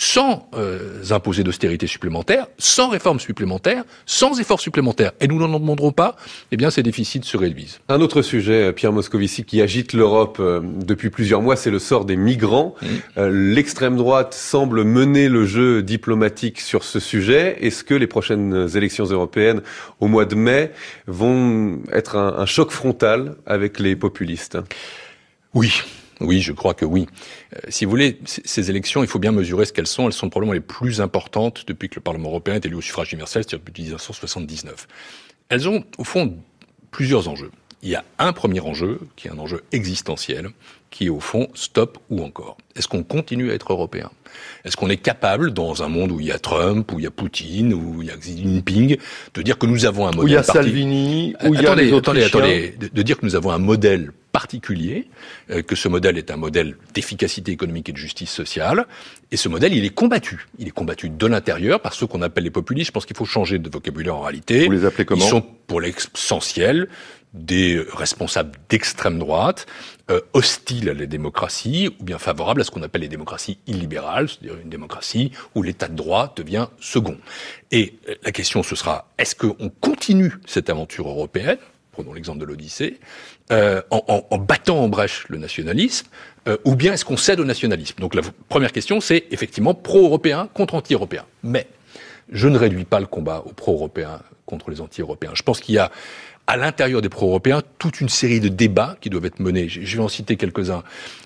sans 0.01 0.49
euh, 0.55 1.03
imposer 1.11 1.45
d'austérité 1.45 1.87
supplémentaire, 1.87 2.47
sans 2.57 2.89
réforme 2.89 3.21
supplémentaire, 3.21 3.85
sans 4.07 4.41
efforts 4.41 4.61
supplémentaires, 4.61 5.13
et 5.21 5.29
nous 5.29 5.39
n'en 5.39 5.61
demanderons 5.61 5.93
pas, 5.93 6.17
eh 6.53 6.57
bien 6.57 6.71
ces 6.71 6.83
déficits 6.83 7.21
se 7.23 7.37
réduisent. 7.37 7.81
Un 7.91 8.01
autre 8.01 8.23
sujet, 8.23 8.69
euh, 8.69 8.73
Pierre 8.73 8.93
Moscovici, 8.93 9.45
qui 9.45 9.61
agite 9.61 9.93
l'Europe 9.93 10.39
euh, 10.41 10.61
depuis 10.63 11.11
plusieurs 11.11 11.43
mois, 11.43 11.55
c'est 11.55 11.71
le 11.71 11.79
sort 11.79 12.07
des 12.07 12.17
migrants. 12.17 12.75
Mmh. 12.81 13.27
L'extrême 13.27 13.97
droite 13.97 14.33
semble 14.33 14.85
mener 14.85 15.29
le 15.29 15.45
jeu 15.45 15.83
diplomatique 15.83 16.61
sur 16.61 16.83
ce 16.83 16.99
sujet. 16.99 17.59
Est-ce 17.61 17.85
que 17.85 17.95
les 17.95 18.07
prochaines 18.07 18.69
élections 18.75 19.05
européennes 19.05 19.61
au 20.01 20.09
mois 20.09 20.25
de 20.25 20.35
mai 20.35 20.73
vont 21.09 21.79
être 21.93 22.17
un, 22.17 22.39
un 22.39 22.47
choc 22.47 22.71
frontal 22.71 23.37
avec 23.45 23.79
les 23.79 23.97
populistes? 23.97 24.57
Oui, 25.53 25.83
oui, 26.21 26.41
je 26.41 26.53
crois 26.53 26.75
que 26.75 26.85
oui. 26.85 27.07
Euh, 27.55 27.59
si 27.69 27.85
vous 27.85 27.91
voulez, 27.91 28.19
ces 28.25 28.71
élections, 28.71 29.03
il 29.03 29.09
faut 29.09 29.19
bien 29.19 29.33
mesurer 29.33 29.65
ce 29.65 29.73
qu'elles 29.73 29.87
sont. 29.87 30.07
Elles 30.07 30.13
sont 30.13 30.29
probablement 30.29 30.53
les 30.53 30.61
plus 30.61 31.01
importantes 31.01 31.65
depuis 31.67 31.89
que 31.89 31.97
le 31.97 32.03
Parlement 32.03 32.29
européen 32.29 32.55
est 32.55 32.67
élu 32.67 32.77
au 32.77 32.81
suffrage 32.81 33.13
universel, 33.13 33.43
c'est-à-dire 33.43 33.65
depuis 33.65 33.83
1979. 33.83 34.87
Elles 35.49 35.69
ont, 35.69 35.85
au 35.99 36.05
fond, 36.05 36.37
plusieurs 36.91 37.29
enjeux. 37.29 37.51
Il 37.83 37.89
y 37.89 37.95
a 37.95 38.05
un 38.19 38.35
premier 38.35 38.61
enjeu, 38.61 39.01
qui 39.17 39.29
est 39.29 39.31
un 39.31 39.39
enjeu 39.39 39.63
existentiel, 39.73 40.51
qui 40.91 41.07
est 41.07 41.09
au 41.09 41.21
fond 41.21 41.49
stop 41.55 41.99
ou 42.11 42.23
encore. 42.23 42.59
Est-ce 42.77 42.89
qu'on 42.89 43.03
continue 43.03 43.51
à 43.51 43.55
être 43.55 43.73
européen? 43.73 44.11
Est-ce 44.65 44.77
qu'on 44.77 44.91
est 44.91 44.99
capable, 44.99 45.53
dans 45.53 45.83
un 45.83 45.89
monde 45.89 46.13
où 46.13 46.21
il 46.21 46.27
y 46.27 46.33
a 46.33 46.39
Trump, 46.39 46.93
où 46.93 46.99
il 46.99 47.05
y 47.05 47.07
a 47.07 47.11
Poutine, 47.11 47.73
où 47.73 48.03
il 48.03 48.09
y 48.09 48.11
a 48.11 48.17
Xi 48.17 48.37
Jinping, 48.37 48.99
de 49.33 49.43
dire 49.43 49.57
que 49.57 49.67
nous 49.67 49.87
avons 49.87 50.07
un 50.07 50.11
modèle... 50.11 50.25
Où 50.25 50.29
il 50.29 50.33
y 50.33 50.37
a 50.37 50.43
Salvini, 50.43 51.35
où 51.43 51.55
il 51.55 51.63
y 51.63 51.67
a 51.67 51.75
les 51.75 51.95
attendez, 51.95 52.25
attendez, 52.25 52.75
de, 52.79 53.03
dire 53.03 53.19
que 53.19 53.25
nous 53.25 53.35
avons 53.35 53.51
un 53.51 53.59
modèle 53.59 54.13
particulier, 54.33 55.09
euh, 55.51 55.63
que 55.63 55.77
ce 55.77 55.89
modèle 55.89 56.19
est 56.19 56.31
un 56.31 56.37
modèle 56.37 56.77
d'efficacité 56.95 57.53
économique 57.53 57.89
et 57.89 57.93
de 57.93 57.97
justice 57.97 58.31
sociale. 58.31 58.87
Et 59.31 59.37
ce 59.37 59.49
modèle, 59.49 59.75
il 59.75 59.85
est 59.85 59.95
combattu. 59.95 60.47
Il 60.59 60.69
est 60.69 60.73
combattu 60.73 61.11
de 61.11 61.27
l'intérieur 61.27 61.81
par 61.81 61.95
ceux 61.95 62.07
qu'on 62.07 62.23
appelle 62.23 62.45
les 62.45 62.51
populistes. 62.51 62.89
Je 62.89 62.93
pense 62.93 63.07
qu'il 63.07 63.17
faut 63.17 63.25
changer 63.25 63.59
de 63.59 63.69
vocabulaire 63.69 64.17
en 64.17 64.23
réalité. 64.23 64.67
Vous 64.67 64.73
les 64.73 64.85
appelez 64.85 65.05
comment? 65.05 65.25
Ils 65.25 65.29
sont, 65.29 65.45
pour 65.67 65.81
l'essentiel, 65.81 66.89
des 67.33 67.85
responsables 67.93 68.59
d'extrême 68.69 69.19
droite, 69.19 69.67
euh, 70.11 70.21
hostiles 70.33 70.89
à 70.89 70.95
la 70.95 71.07
démocratie, 71.07 71.89
ou 72.01 72.05
bien 72.05 72.19
favorables 72.19 72.61
à 72.61 72.65
ce 72.65 72.71
qu'on 72.71 72.83
appelle 72.83 73.03
les 73.03 73.09
démocraties 73.09 73.59
illibérales, 73.67 74.29
c'est-à-dire 74.29 74.61
une 74.61 74.69
démocratie 74.69 75.31
où 75.55 75.63
l'état 75.63 75.89
de 75.89 75.95
droit 75.95 76.33
devient 76.35 76.67
second. 76.81 77.19
Et 77.71 77.95
euh, 78.09 78.15
la 78.25 78.33
question, 78.33 78.63
ce 78.63 78.75
sera, 78.75 79.13
est-ce 79.19 79.37
qu'on 79.37 79.71
continue 79.81 80.35
cette 80.47 80.71
aventure 80.71 81.09
européenne? 81.09 81.59
Prenons 81.93 82.13
l'exemple 82.13 82.39
de 82.39 82.45
l'Odyssée, 82.45 83.01
euh, 83.53 83.83
en, 83.91 84.39
battant 84.39 84.79
en 84.79 84.89
brèche 84.89 85.27
le 85.29 85.39
nationalisme, 85.39 86.07
euh, 86.49 86.57
ou 86.65 86.75
bien 86.77 86.93
est-ce 86.93 87.05
qu'on 87.05 87.17
cède 87.17 87.41
au 87.41 87.45
nationalisme? 87.45 87.97
Donc 87.99 88.15
la 88.15 88.23
première 88.49 88.73
question, 88.73 89.01
c'est 89.01 89.25
effectivement 89.31 89.75
pro-européen 89.75 90.49
contre 90.55 90.75
anti-européen. 90.75 91.25
Mais 91.43 91.67
je 92.31 92.49
ne 92.49 92.57
réduis 92.57 92.85
pas 92.85 93.01
le 93.01 93.07
combat 93.07 93.43
aux 93.45 93.53
pro-européens 93.53 94.21
contre 94.47 94.71
les 94.71 94.81
anti-européens. 94.81 95.33
Je 95.35 95.43
pense 95.43 95.61
qu'il 95.61 95.75
y 95.75 95.79
a 95.79 95.91
à 96.51 96.57
l'intérieur 96.57 97.01
des 97.01 97.09
pro-européens 97.09 97.63
toute 97.79 98.01
une 98.01 98.09
série 98.09 98.41
de 98.41 98.49
débats 98.49 98.97
qui 99.01 99.09
doivent 99.09 99.25
être 99.25 99.39
menés. 99.39 99.69
Je 99.69 99.97
vais 99.97 100.03
en 100.03 100.09
citer 100.09 100.37
quelques-uns. 100.37 100.83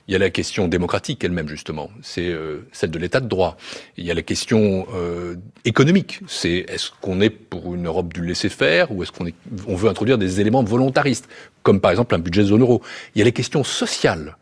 Il 0.07 0.13
y 0.13 0.15
a 0.15 0.19
la 0.19 0.29
question 0.29 0.69
démocratique 0.69 1.25
elle-même, 1.25 1.49
justement. 1.49 1.89
C'est 2.03 2.29
euh, 2.29 2.69
celle 2.73 2.91
de 2.91 2.99
l'état 2.99 3.21
de 3.21 3.27
droit. 3.27 3.57
Il 3.97 4.05
y 4.05 4.11
a 4.11 4.15
la 4.15 4.21
question 4.21 4.87
euh, 4.95 5.37
économique. 5.65 6.21
C'est 6.27 6.67
est-ce 6.69 6.91
qu'on 7.01 7.23
est 7.23 7.31
pour 7.31 7.75
une 7.75 7.87
Europe 7.87 8.13
du 8.13 8.23
laisser-faire 8.23 8.93
ou 8.93 9.03
est-ce 9.03 9.13
qu'on 9.13 9.25
est, 9.25 9.35
on 9.67 9.77
veut 9.77 9.89
introduire 9.89 10.19
des 10.19 10.43
éléments 10.43 10.63
volontaristes, 10.63 11.27
comme 11.63 11.81
par 11.81 11.91
exemple 11.91 12.15
un 12.15 12.19
budget 12.19 12.43
zone 12.43 12.61
euro? 12.61 12.83
Il 13.15 13.21
y 13.21 13.23
a 13.23 13.25
les 13.25 13.33
questions 13.33 13.65
sociales. 13.65 14.37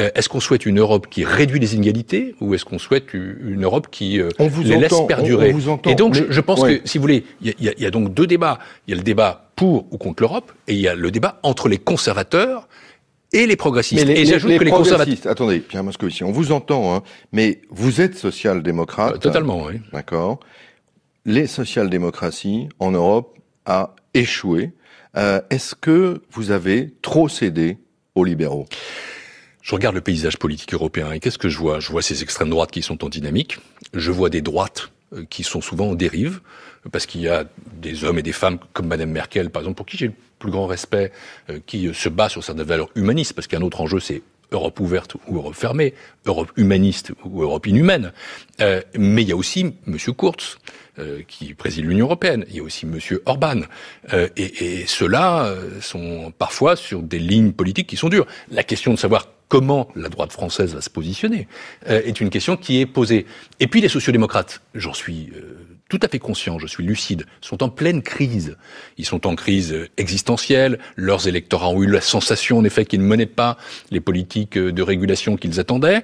Euh, 0.00 0.10
est-ce 0.14 0.28
qu'on 0.28 0.40
souhaite 0.40 0.66
une 0.66 0.78
Europe 0.78 1.08
qui 1.08 1.24
réduit 1.24 1.60
les 1.60 1.74
inégalités 1.74 2.34
ou 2.40 2.54
est-ce 2.54 2.64
qu'on 2.64 2.78
souhaite 2.78 3.14
une 3.14 3.64
Europe 3.64 3.88
qui 3.90 4.20
euh, 4.20 4.28
les 4.62 4.76
laisse 4.76 5.00
perdurer 5.06 5.54
Et 5.86 5.94
donc, 5.94 6.14
je, 6.14 6.40
pense 6.40 6.62
que, 6.62 6.80
si 6.84 6.98
vous 6.98 7.02
voulez, 7.02 7.24
il 7.42 7.54
y, 7.58 7.82
y 7.82 7.86
a, 7.86 7.90
donc 7.90 8.12
deux 8.14 8.26
débats. 8.26 8.58
Il 8.86 8.90
y 8.90 8.94
a 8.94 8.96
le 8.96 9.02
débat 9.02 9.50
pour 9.56 9.86
ou 9.92 9.98
contre 9.98 10.22
l'Europe 10.22 10.52
et 10.66 10.74
il 10.74 10.80
y 10.80 10.88
a 10.88 10.94
le 10.94 11.10
débat 11.10 11.38
entre 11.42 11.68
les 11.68 11.78
conservateurs 11.78 12.68
et 13.34 13.46
les 13.46 13.56
progressistes. 13.56 14.08
et 14.08 14.24
j'ajoute 14.24 14.56
que 14.56 14.64
les 14.64 14.70
conservatistes. 14.70 15.26
Attendez, 15.26 15.58
Pierre 15.58 15.84
Moscovici, 15.84 16.24
on 16.24 16.30
vous 16.30 16.52
entend, 16.52 16.94
hein, 16.94 17.02
mais 17.32 17.60
vous 17.68 18.00
êtes 18.00 18.16
social-démocrate. 18.16 19.16
Euh, 19.16 19.18
totalement, 19.18 19.64
oui. 19.64 19.80
D'accord. 19.92 20.40
Les 21.26 21.46
social-démocraties 21.46 22.68
en 22.78 22.92
Europe 22.92 23.36
a 23.66 23.96
échoué. 24.14 24.72
Euh, 25.16 25.40
Est-ce 25.50 25.74
que 25.74 26.22
vous 26.30 26.52
avez 26.52 26.94
trop 27.02 27.28
cédé 27.28 27.78
aux 28.14 28.24
libéraux? 28.24 28.66
Je 29.64 29.74
regarde 29.74 29.94
le 29.94 30.02
paysage 30.02 30.36
politique 30.36 30.74
européen 30.74 31.10
et 31.10 31.20
qu'est-ce 31.20 31.38
que 31.38 31.48
je 31.48 31.58
vois? 31.58 31.80
Je 31.80 31.90
vois 31.90 32.02
ces 32.02 32.22
extrêmes 32.22 32.50
droites 32.50 32.70
qui 32.70 32.82
sont 32.82 33.02
en 33.02 33.08
dynamique. 33.08 33.58
Je 33.94 34.12
vois 34.12 34.28
des 34.28 34.42
droites 34.42 34.90
euh, 35.14 35.24
qui 35.28 35.42
sont 35.42 35.62
souvent 35.62 35.88
en 35.88 35.94
dérive, 35.94 36.40
parce 36.92 37.06
qu'il 37.06 37.22
y 37.22 37.28
a 37.28 37.44
des 37.80 38.04
hommes 38.04 38.18
et 38.18 38.22
des 38.22 38.32
femmes 38.32 38.58
comme 38.74 38.86
Madame 38.86 39.10
Merkel, 39.10 39.48
par 39.48 39.62
exemple, 39.62 39.78
pour 39.78 39.86
qui 39.86 39.96
j'ai 39.96 40.08
le 40.08 40.14
plus 40.38 40.50
grand 40.50 40.66
respect, 40.66 41.12
euh, 41.48 41.58
qui 41.64 41.92
se 41.94 42.10
bat 42.10 42.28
sur 42.28 42.44
certaines 42.44 42.66
valeurs 42.66 42.90
humanistes, 42.94 43.32
parce 43.32 43.46
qu'un 43.46 43.62
autre 43.62 43.80
enjeu, 43.80 44.00
c'est 44.00 44.20
Europe 44.52 44.78
ouverte 44.80 45.14
ou 45.26 45.36
Europe 45.36 45.54
fermée, 45.54 45.94
Europe 46.26 46.52
humaniste 46.56 47.12
ou 47.24 47.42
Europe 47.42 47.66
inhumaine. 47.66 48.12
Euh, 48.60 48.82
mais 48.96 49.22
il 49.22 49.28
y 49.28 49.32
a 49.32 49.36
aussi 49.36 49.74
Monsieur 49.86 50.12
Kurz, 50.12 50.58
euh, 50.98 51.22
qui 51.26 51.54
préside 51.54 51.86
l'Union 51.86 52.06
européenne. 52.06 52.44
Il 52.50 52.56
y 52.56 52.60
a 52.60 52.62
aussi 52.62 52.86
Monsieur 52.86 53.22
Orban. 53.26 53.62
Euh, 54.12 54.28
et, 54.36 54.82
et 54.82 54.86
ceux-là 54.86 55.46
euh, 55.46 55.80
sont 55.80 56.32
parfois 56.36 56.76
sur 56.76 57.02
des 57.02 57.18
lignes 57.18 57.52
politiques 57.52 57.88
qui 57.88 57.96
sont 57.96 58.10
dures. 58.10 58.26
La 58.50 58.62
question 58.62 58.92
de 58.92 58.98
savoir 58.98 59.26
comment 59.48 59.88
la 59.94 60.08
droite 60.08 60.32
française 60.32 60.74
va 60.74 60.80
se 60.80 60.90
positionner 60.90 61.48
est 61.86 62.20
une 62.20 62.30
question 62.30 62.56
qui 62.56 62.80
est 62.80 62.86
posée. 62.86 63.26
Et 63.60 63.66
puis 63.66 63.80
les 63.80 63.88
sociodémocrates, 63.88 64.62
j'en 64.74 64.94
suis 64.94 65.30
tout 65.88 66.00
à 66.02 66.08
fait 66.08 66.18
conscients, 66.18 66.58
je 66.58 66.66
suis 66.66 66.82
lucide, 66.84 67.26
sont 67.40 67.62
en 67.62 67.68
pleine 67.68 68.02
crise. 68.02 68.56
Ils 68.96 69.04
sont 69.04 69.26
en 69.26 69.36
crise 69.36 69.76
existentielle, 69.96 70.78
leurs 70.96 71.28
électorats 71.28 71.68
ont 71.68 71.82
eu 71.82 71.86
la 71.86 72.00
sensation 72.00 72.58
en 72.58 72.64
effet 72.64 72.84
qu'ils 72.84 73.00
ne 73.00 73.06
menaient 73.06 73.26
pas 73.26 73.58
les 73.90 74.00
politiques 74.00 74.58
de 74.58 74.82
régulation 74.82 75.36
qu'ils 75.36 75.60
attendaient. 75.60 76.02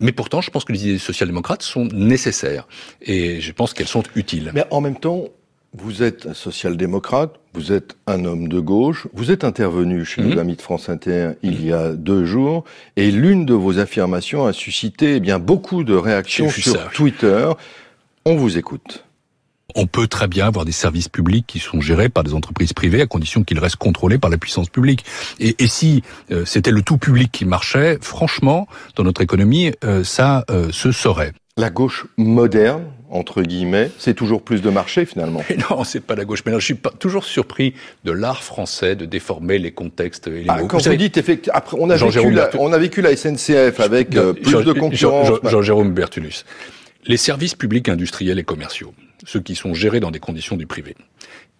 Mais 0.00 0.12
pourtant, 0.12 0.40
je 0.40 0.50
pense 0.50 0.64
que 0.64 0.72
les 0.72 0.86
idées 0.86 0.98
social-démocrates 0.98 1.62
sont 1.62 1.84
nécessaires 1.86 2.66
et 3.00 3.40
je 3.40 3.52
pense 3.52 3.72
qu'elles 3.72 3.88
sont 3.88 4.02
utiles. 4.16 4.50
Mais 4.54 4.64
en 4.70 4.80
même 4.80 4.98
temps, 4.98 5.28
vous 5.74 6.02
êtes 6.02 6.26
un 6.26 6.34
social-démocrate, 6.34 7.40
vous 7.54 7.72
êtes 7.72 7.96
un 8.06 8.24
homme 8.24 8.48
de 8.48 8.60
gauche, 8.60 9.06
vous 9.14 9.30
êtes 9.30 9.44
intervenu 9.44 10.04
chez 10.04 10.22
mmh. 10.22 10.38
amis 10.38 10.56
de 10.56 10.62
France 10.62 10.88
Inter 10.88 11.32
il 11.42 11.64
y 11.64 11.72
a 11.72 11.92
deux 11.92 12.24
jours, 12.24 12.64
et 12.96 13.10
l'une 13.10 13.46
de 13.46 13.54
vos 13.54 13.78
affirmations 13.78 14.44
a 14.44 14.52
suscité 14.52 15.16
eh 15.16 15.20
bien 15.20 15.38
beaucoup 15.38 15.82
de 15.82 15.94
réactions 15.94 16.50
sur 16.50 16.90
Twitter. 16.90 17.50
On 18.24 18.36
vous 18.36 18.58
écoute. 18.58 19.04
On 19.74 19.86
peut 19.86 20.06
très 20.06 20.28
bien 20.28 20.46
avoir 20.46 20.66
des 20.66 20.72
services 20.72 21.08
publics 21.08 21.46
qui 21.46 21.58
sont 21.58 21.80
gérés 21.80 22.10
par 22.10 22.24
des 22.24 22.34
entreprises 22.34 22.74
privées 22.74 23.00
à 23.00 23.06
condition 23.06 23.42
qu'ils 23.42 23.58
restent 23.58 23.76
contrôlés 23.76 24.18
par 24.18 24.30
la 24.30 24.36
puissance 24.36 24.68
publique. 24.68 25.04
Et, 25.40 25.56
et 25.62 25.68
si 25.68 26.02
euh, 26.30 26.44
c'était 26.44 26.70
le 26.70 26.82
tout 26.82 26.98
public 26.98 27.32
qui 27.32 27.46
marchait, 27.46 27.98
franchement, 28.02 28.68
dans 28.96 29.04
notre 29.04 29.22
économie, 29.22 29.72
euh, 29.84 30.04
ça 30.04 30.44
euh, 30.50 30.70
se 30.72 30.92
saurait. 30.92 31.32
La 31.56 31.70
gauche 31.70 32.06
moderne, 32.16 32.84
entre 33.12 33.42
guillemets, 33.42 33.90
c'est 33.98 34.14
toujours 34.14 34.42
plus 34.42 34.62
de 34.62 34.70
marché 34.70 35.04
finalement. 35.04 35.44
non, 35.70 35.84
c'est 35.84 36.00
pas 36.00 36.14
la 36.14 36.24
gauche. 36.24 36.42
Mais 36.46 36.52
je 36.54 36.58
suis 36.58 36.74
pas, 36.74 36.90
toujours 36.90 37.24
surpris 37.24 37.74
de 38.04 38.10
l'art 38.10 38.42
français 38.42 38.96
de 38.96 39.04
déformer 39.04 39.58
les 39.58 39.70
contextes 39.70 40.26
et 40.26 40.42
les 40.42 40.46
ah, 40.48 40.58
Quand 40.66 40.84
vous, 40.84 40.96
dites 40.96 41.18
effectivement, 41.18 41.56
après 41.56 41.76
on 41.78 41.90
a 41.90 41.96
vécu 41.96 42.30
la, 42.30 42.50
on 42.58 42.72
a 42.72 42.78
vécu 42.78 43.02
la 43.02 43.14
SNCF 43.14 43.78
avec 43.80 44.10
plus 44.10 44.64
de 44.64 44.72
concurrence. 44.72 45.28
Jean-Jérôme 45.44 45.92
Bertulus. 45.92 46.44
Les 47.04 47.16
services 47.16 47.54
publics 47.54 47.88
industriels 47.88 48.38
et 48.38 48.44
commerciaux, 48.44 48.94
ceux 49.24 49.40
qui 49.40 49.56
sont 49.56 49.74
gérés 49.74 50.00
dans 50.00 50.10
des 50.10 50.20
conditions 50.20 50.56
du 50.56 50.66
privé, 50.66 50.94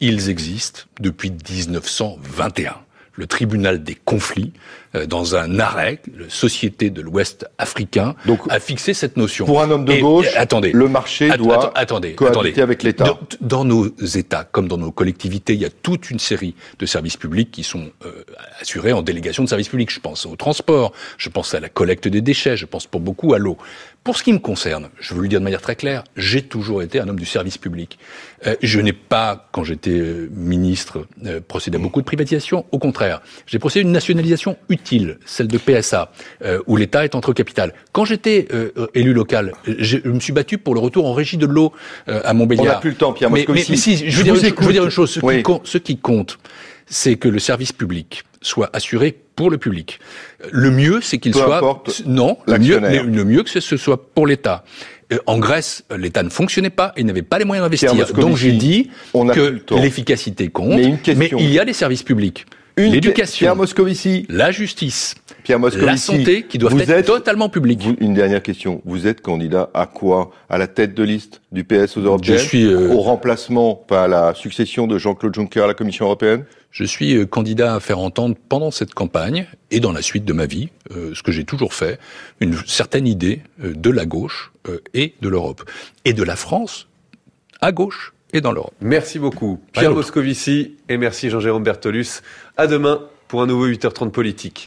ils 0.00 0.30
existent 0.30 0.82
depuis 1.00 1.30
1921 1.30 2.76
le 3.14 3.26
tribunal 3.26 3.82
des 3.82 3.94
conflits, 3.94 4.52
euh, 4.54 4.58
dans 5.08 5.36
un 5.36 5.58
arrêt, 5.58 6.00
la 6.16 6.28
Société 6.28 6.90
de 6.90 7.00
l'Ouest 7.00 7.46
africain, 7.58 8.14
Donc, 8.26 8.40
a 8.50 8.60
fixé 8.60 8.94
cette 8.94 9.16
notion. 9.16 9.46
Pour 9.46 9.62
un 9.62 9.70
homme 9.70 9.84
de 9.84 9.94
gauche, 10.00 10.28
attendez, 10.36 10.72
le 10.72 10.88
marché 10.88 11.30
doit 11.36 11.72
attendez, 11.76 12.14
cohabiter 12.14 12.62
avec 12.62 12.82
l'État. 12.82 13.18
Dans, 13.40 13.64
nos 13.64 13.88
États, 13.88 14.44
comme 14.44 14.68
dans 14.68 14.76
nos 14.76 14.92
collectivités, 14.92 15.54
il 15.54 15.60
y 15.60 15.64
a 15.64 15.70
toute 15.70 16.10
une 16.10 16.18
série 16.18 16.54
de 16.78 16.86
services 16.86 17.16
publics 17.16 17.50
qui 17.50 17.62
sont 17.62 17.90
euh, 18.04 18.24
assurés 18.60 18.92
en 18.92 19.02
délégation 19.02 19.42
de 19.42 19.48
services 19.48 19.68
publics. 19.68 19.90
Je 19.90 20.00
pense 20.00 20.26
au 20.26 20.36
transport, 20.36 20.92
je 21.16 21.28
pense 21.28 21.54
à 21.54 21.60
la 21.60 21.68
collecte 21.68 22.08
des 22.08 22.20
déchets, 22.20 22.56
je 22.56 22.66
pense 22.66 22.86
pour 22.86 23.00
beaucoup 23.00 23.34
à 23.34 23.38
l'eau. 23.38 23.56
Pour 24.04 24.16
ce 24.16 24.24
qui 24.24 24.32
me 24.32 24.40
concerne, 24.40 24.88
je 24.98 25.14
veux 25.14 25.22
le 25.22 25.28
dire 25.28 25.38
de 25.38 25.44
manière 25.44 25.60
très 25.60 25.76
claire, 25.76 26.02
j'ai 26.16 26.42
toujours 26.42 26.82
été 26.82 26.98
un 26.98 27.06
homme 27.06 27.20
du 27.20 27.24
service 27.24 27.56
public. 27.56 28.00
Euh, 28.48 28.56
je 28.60 28.80
n'ai 28.80 28.92
pas, 28.92 29.48
quand 29.52 29.62
j'étais 29.62 29.90
euh, 29.90 30.28
ministre, 30.34 31.06
euh, 31.24 31.40
procédé 31.40 31.76
à 31.76 31.80
beaucoup 31.80 32.00
de 32.00 32.04
privatisation. 32.04 32.66
Au 32.72 32.80
contraire, 32.80 33.22
j'ai 33.46 33.60
procédé 33.60 33.84
à 33.84 33.86
une 33.86 33.92
nationalisation 33.92 34.56
utile, 34.68 34.81
celle 35.24 35.48
de 35.48 35.58
PSA, 35.58 36.12
où 36.66 36.76
l'État 36.76 37.04
est 37.04 37.14
entre 37.14 37.32
capital. 37.32 37.72
Quand 37.92 38.04
j'étais 38.04 38.48
élu 38.94 39.12
local, 39.12 39.52
je 39.66 39.98
me 40.04 40.20
suis 40.20 40.32
battu 40.32 40.58
pour 40.58 40.74
le 40.74 40.80
retour 40.80 41.06
en 41.06 41.12
régie 41.12 41.36
de 41.36 41.46
l'eau 41.46 41.72
à 42.06 42.32
Montbéliard. 42.34 42.66
On 42.66 42.68
n'a 42.70 42.80
plus 42.80 42.90
le 42.90 42.96
temps, 42.96 43.12
Pierre 43.12 43.30
mais, 43.30 43.44
mais, 43.48 43.64
mais, 43.68 43.76
si, 43.76 44.10
je 44.10 44.16
veux, 44.18 44.24
dire, 44.24 44.34
je 44.34 44.64
veux, 44.64 44.72
dire, 44.72 44.84
une 44.84 44.90
chose. 44.90 45.10
Ce, 45.10 45.20
qui, 45.20 45.42
compte, 45.42 45.66
ce 45.66 45.78
qui 45.78 45.96
compte, 45.96 46.38
c'est 46.86 47.16
que 47.16 47.28
le 47.28 47.38
service 47.38 47.72
public 47.72 48.24
soit 48.40 48.70
assuré 48.72 49.16
pour 49.36 49.50
le 49.50 49.58
public. 49.58 49.98
Le 50.50 50.70
mieux, 50.70 51.00
c'est 51.00 51.18
qu'il 51.18 51.34
soit 51.34 51.60
non, 52.06 52.36
le 52.46 52.58
mieux, 52.58 52.78
le 52.78 53.24
mieux 53.24 53.42
que 53.42 53.60
ce 53.60 53.76
soit 53.76 54.12
pour 54.14 54.26
l'État. 54.26 54.64
Euh, 55.12 55.18
en 55.26 55.38
Grèce, 55.38 55.84
l'État 55.96 56.22
ne 56.22 56.30
fonctionnait 56.30 56.70
pas 56.70 56.92
et 56.96 57.04
n'avait 57.04 57.22
pas 57.22 57.38
les 57.38 57.44
moyens 57.44 57.64
d'investir. 57.64 57.94
Donc 58.14 58.36
j'ai 58.36 58.52
dit 58.52 58.90
que 59.12 59.62
l'efficacité 59.74 60.48
compte, 60.48 60.80
mais, 61.16 61.30
il 61.38 61.50
y 61.50 61.58
a 61.58 61.64
des 61.64 61.72
services 61.72 62.02
publics. 62.02 62.46
L'éducation, 62.76 63.56
la 64.28 64.50
justice, 64.50 65.14
Pierre 65.44 65.58
la 65.58 65.96
santé 65.96 66.44
qui 66.44 66.58
doivent 66.58 66.80
être 66.80 67.06
totalement 67.06 67.48
publiques. 67.48 67.86
une 68.00 68.14
dernière 68.14 68.42
question. 68.42 68.80
Vous 68.84 69.06
êtes 69.06 69.20
candidat 69.20 69.70
à 69.74 69.86
quoi? 69.86 70.30
À 70.48 70.58
la 70.58 70.66
tête 70.66 70.94
de 70.94 71.02
liste 71.02 71.42
du 71.52 71.64
PS 71.64 71.96
aux 71.96 72.00
européennes? 72.00 72.38
Je 72.38 72.44
suis 72.44 72.64
euh, 72.64 72.92
au 72.92 73.00
remplacement, 73.00 73.74
pas 73.74 74.04
à 74.04 74.08
la 74.08 74.34
succession 74.34 74.86
de 74.86 74.98
Jean-Claude 74.98 75.34
Juncker 75.34 75.64
à 75.64 75.66
la 75.66 75.74
Commission 75.74 76.06
européenne? 76.06 76.44
Je 76.72 76.84
suis 76.84 77.14
euh, 77.14 77.26
candidat 77.26 77.74
à 77.74 77.80
faire 77.80 77.98
entendre 77.98 78.34
pendant 78.48 78.70
cette 78.70 78.94
campagne 78.94 79.46
et 79.70 79.78
dans 79.78 79.92
la 79.92 80.00
suite 80.00 80.24
de 80.24 80.32
ma 80.32 80.46
vie, 80.46 80.70
euh, 80.90 81.14
ce 81.14 81.22
que 81.22 81.30
j'ai 81.30 81.44
toujours 81.44 81.74
fait, 81.74 82.00
une 82.40 82.56
certaine 82.66 83.06
idée 83.06 83.42
euh, 83.62 83.74
de 83.74 83.90
la 83.90 84.06
gauche 84.06 84.52
et 84.94 85.14
de 85.20 85.28
l'Europe. 85.28 85.68
Et 86.04 86.12
de 86.12 86.22
la 86.22 86.36
France 86.36 86.88
à 87.60 87.72
gauche 87.72 88.14
et 88.32 88.40
dans 88.40 88.52
l'Europe. 88.52 88.74
Merci 88.80 89.18
beaucoup 89.18 89.60
Pierre 89.72 89.94
Moscovici 89.94 90.76
et 90.88 90.96
merci 90.96 91.30
Jean-Jérôme 91.30 91.62
Bertolus. 91.62 92.22
À 92.56 92.66
demain 92.66 93.02
pour 93.28 93.42
un 93.42 93.46
nouveau 93.46 93.66
8h30 93.68 94.10
politique. 94.10 94.60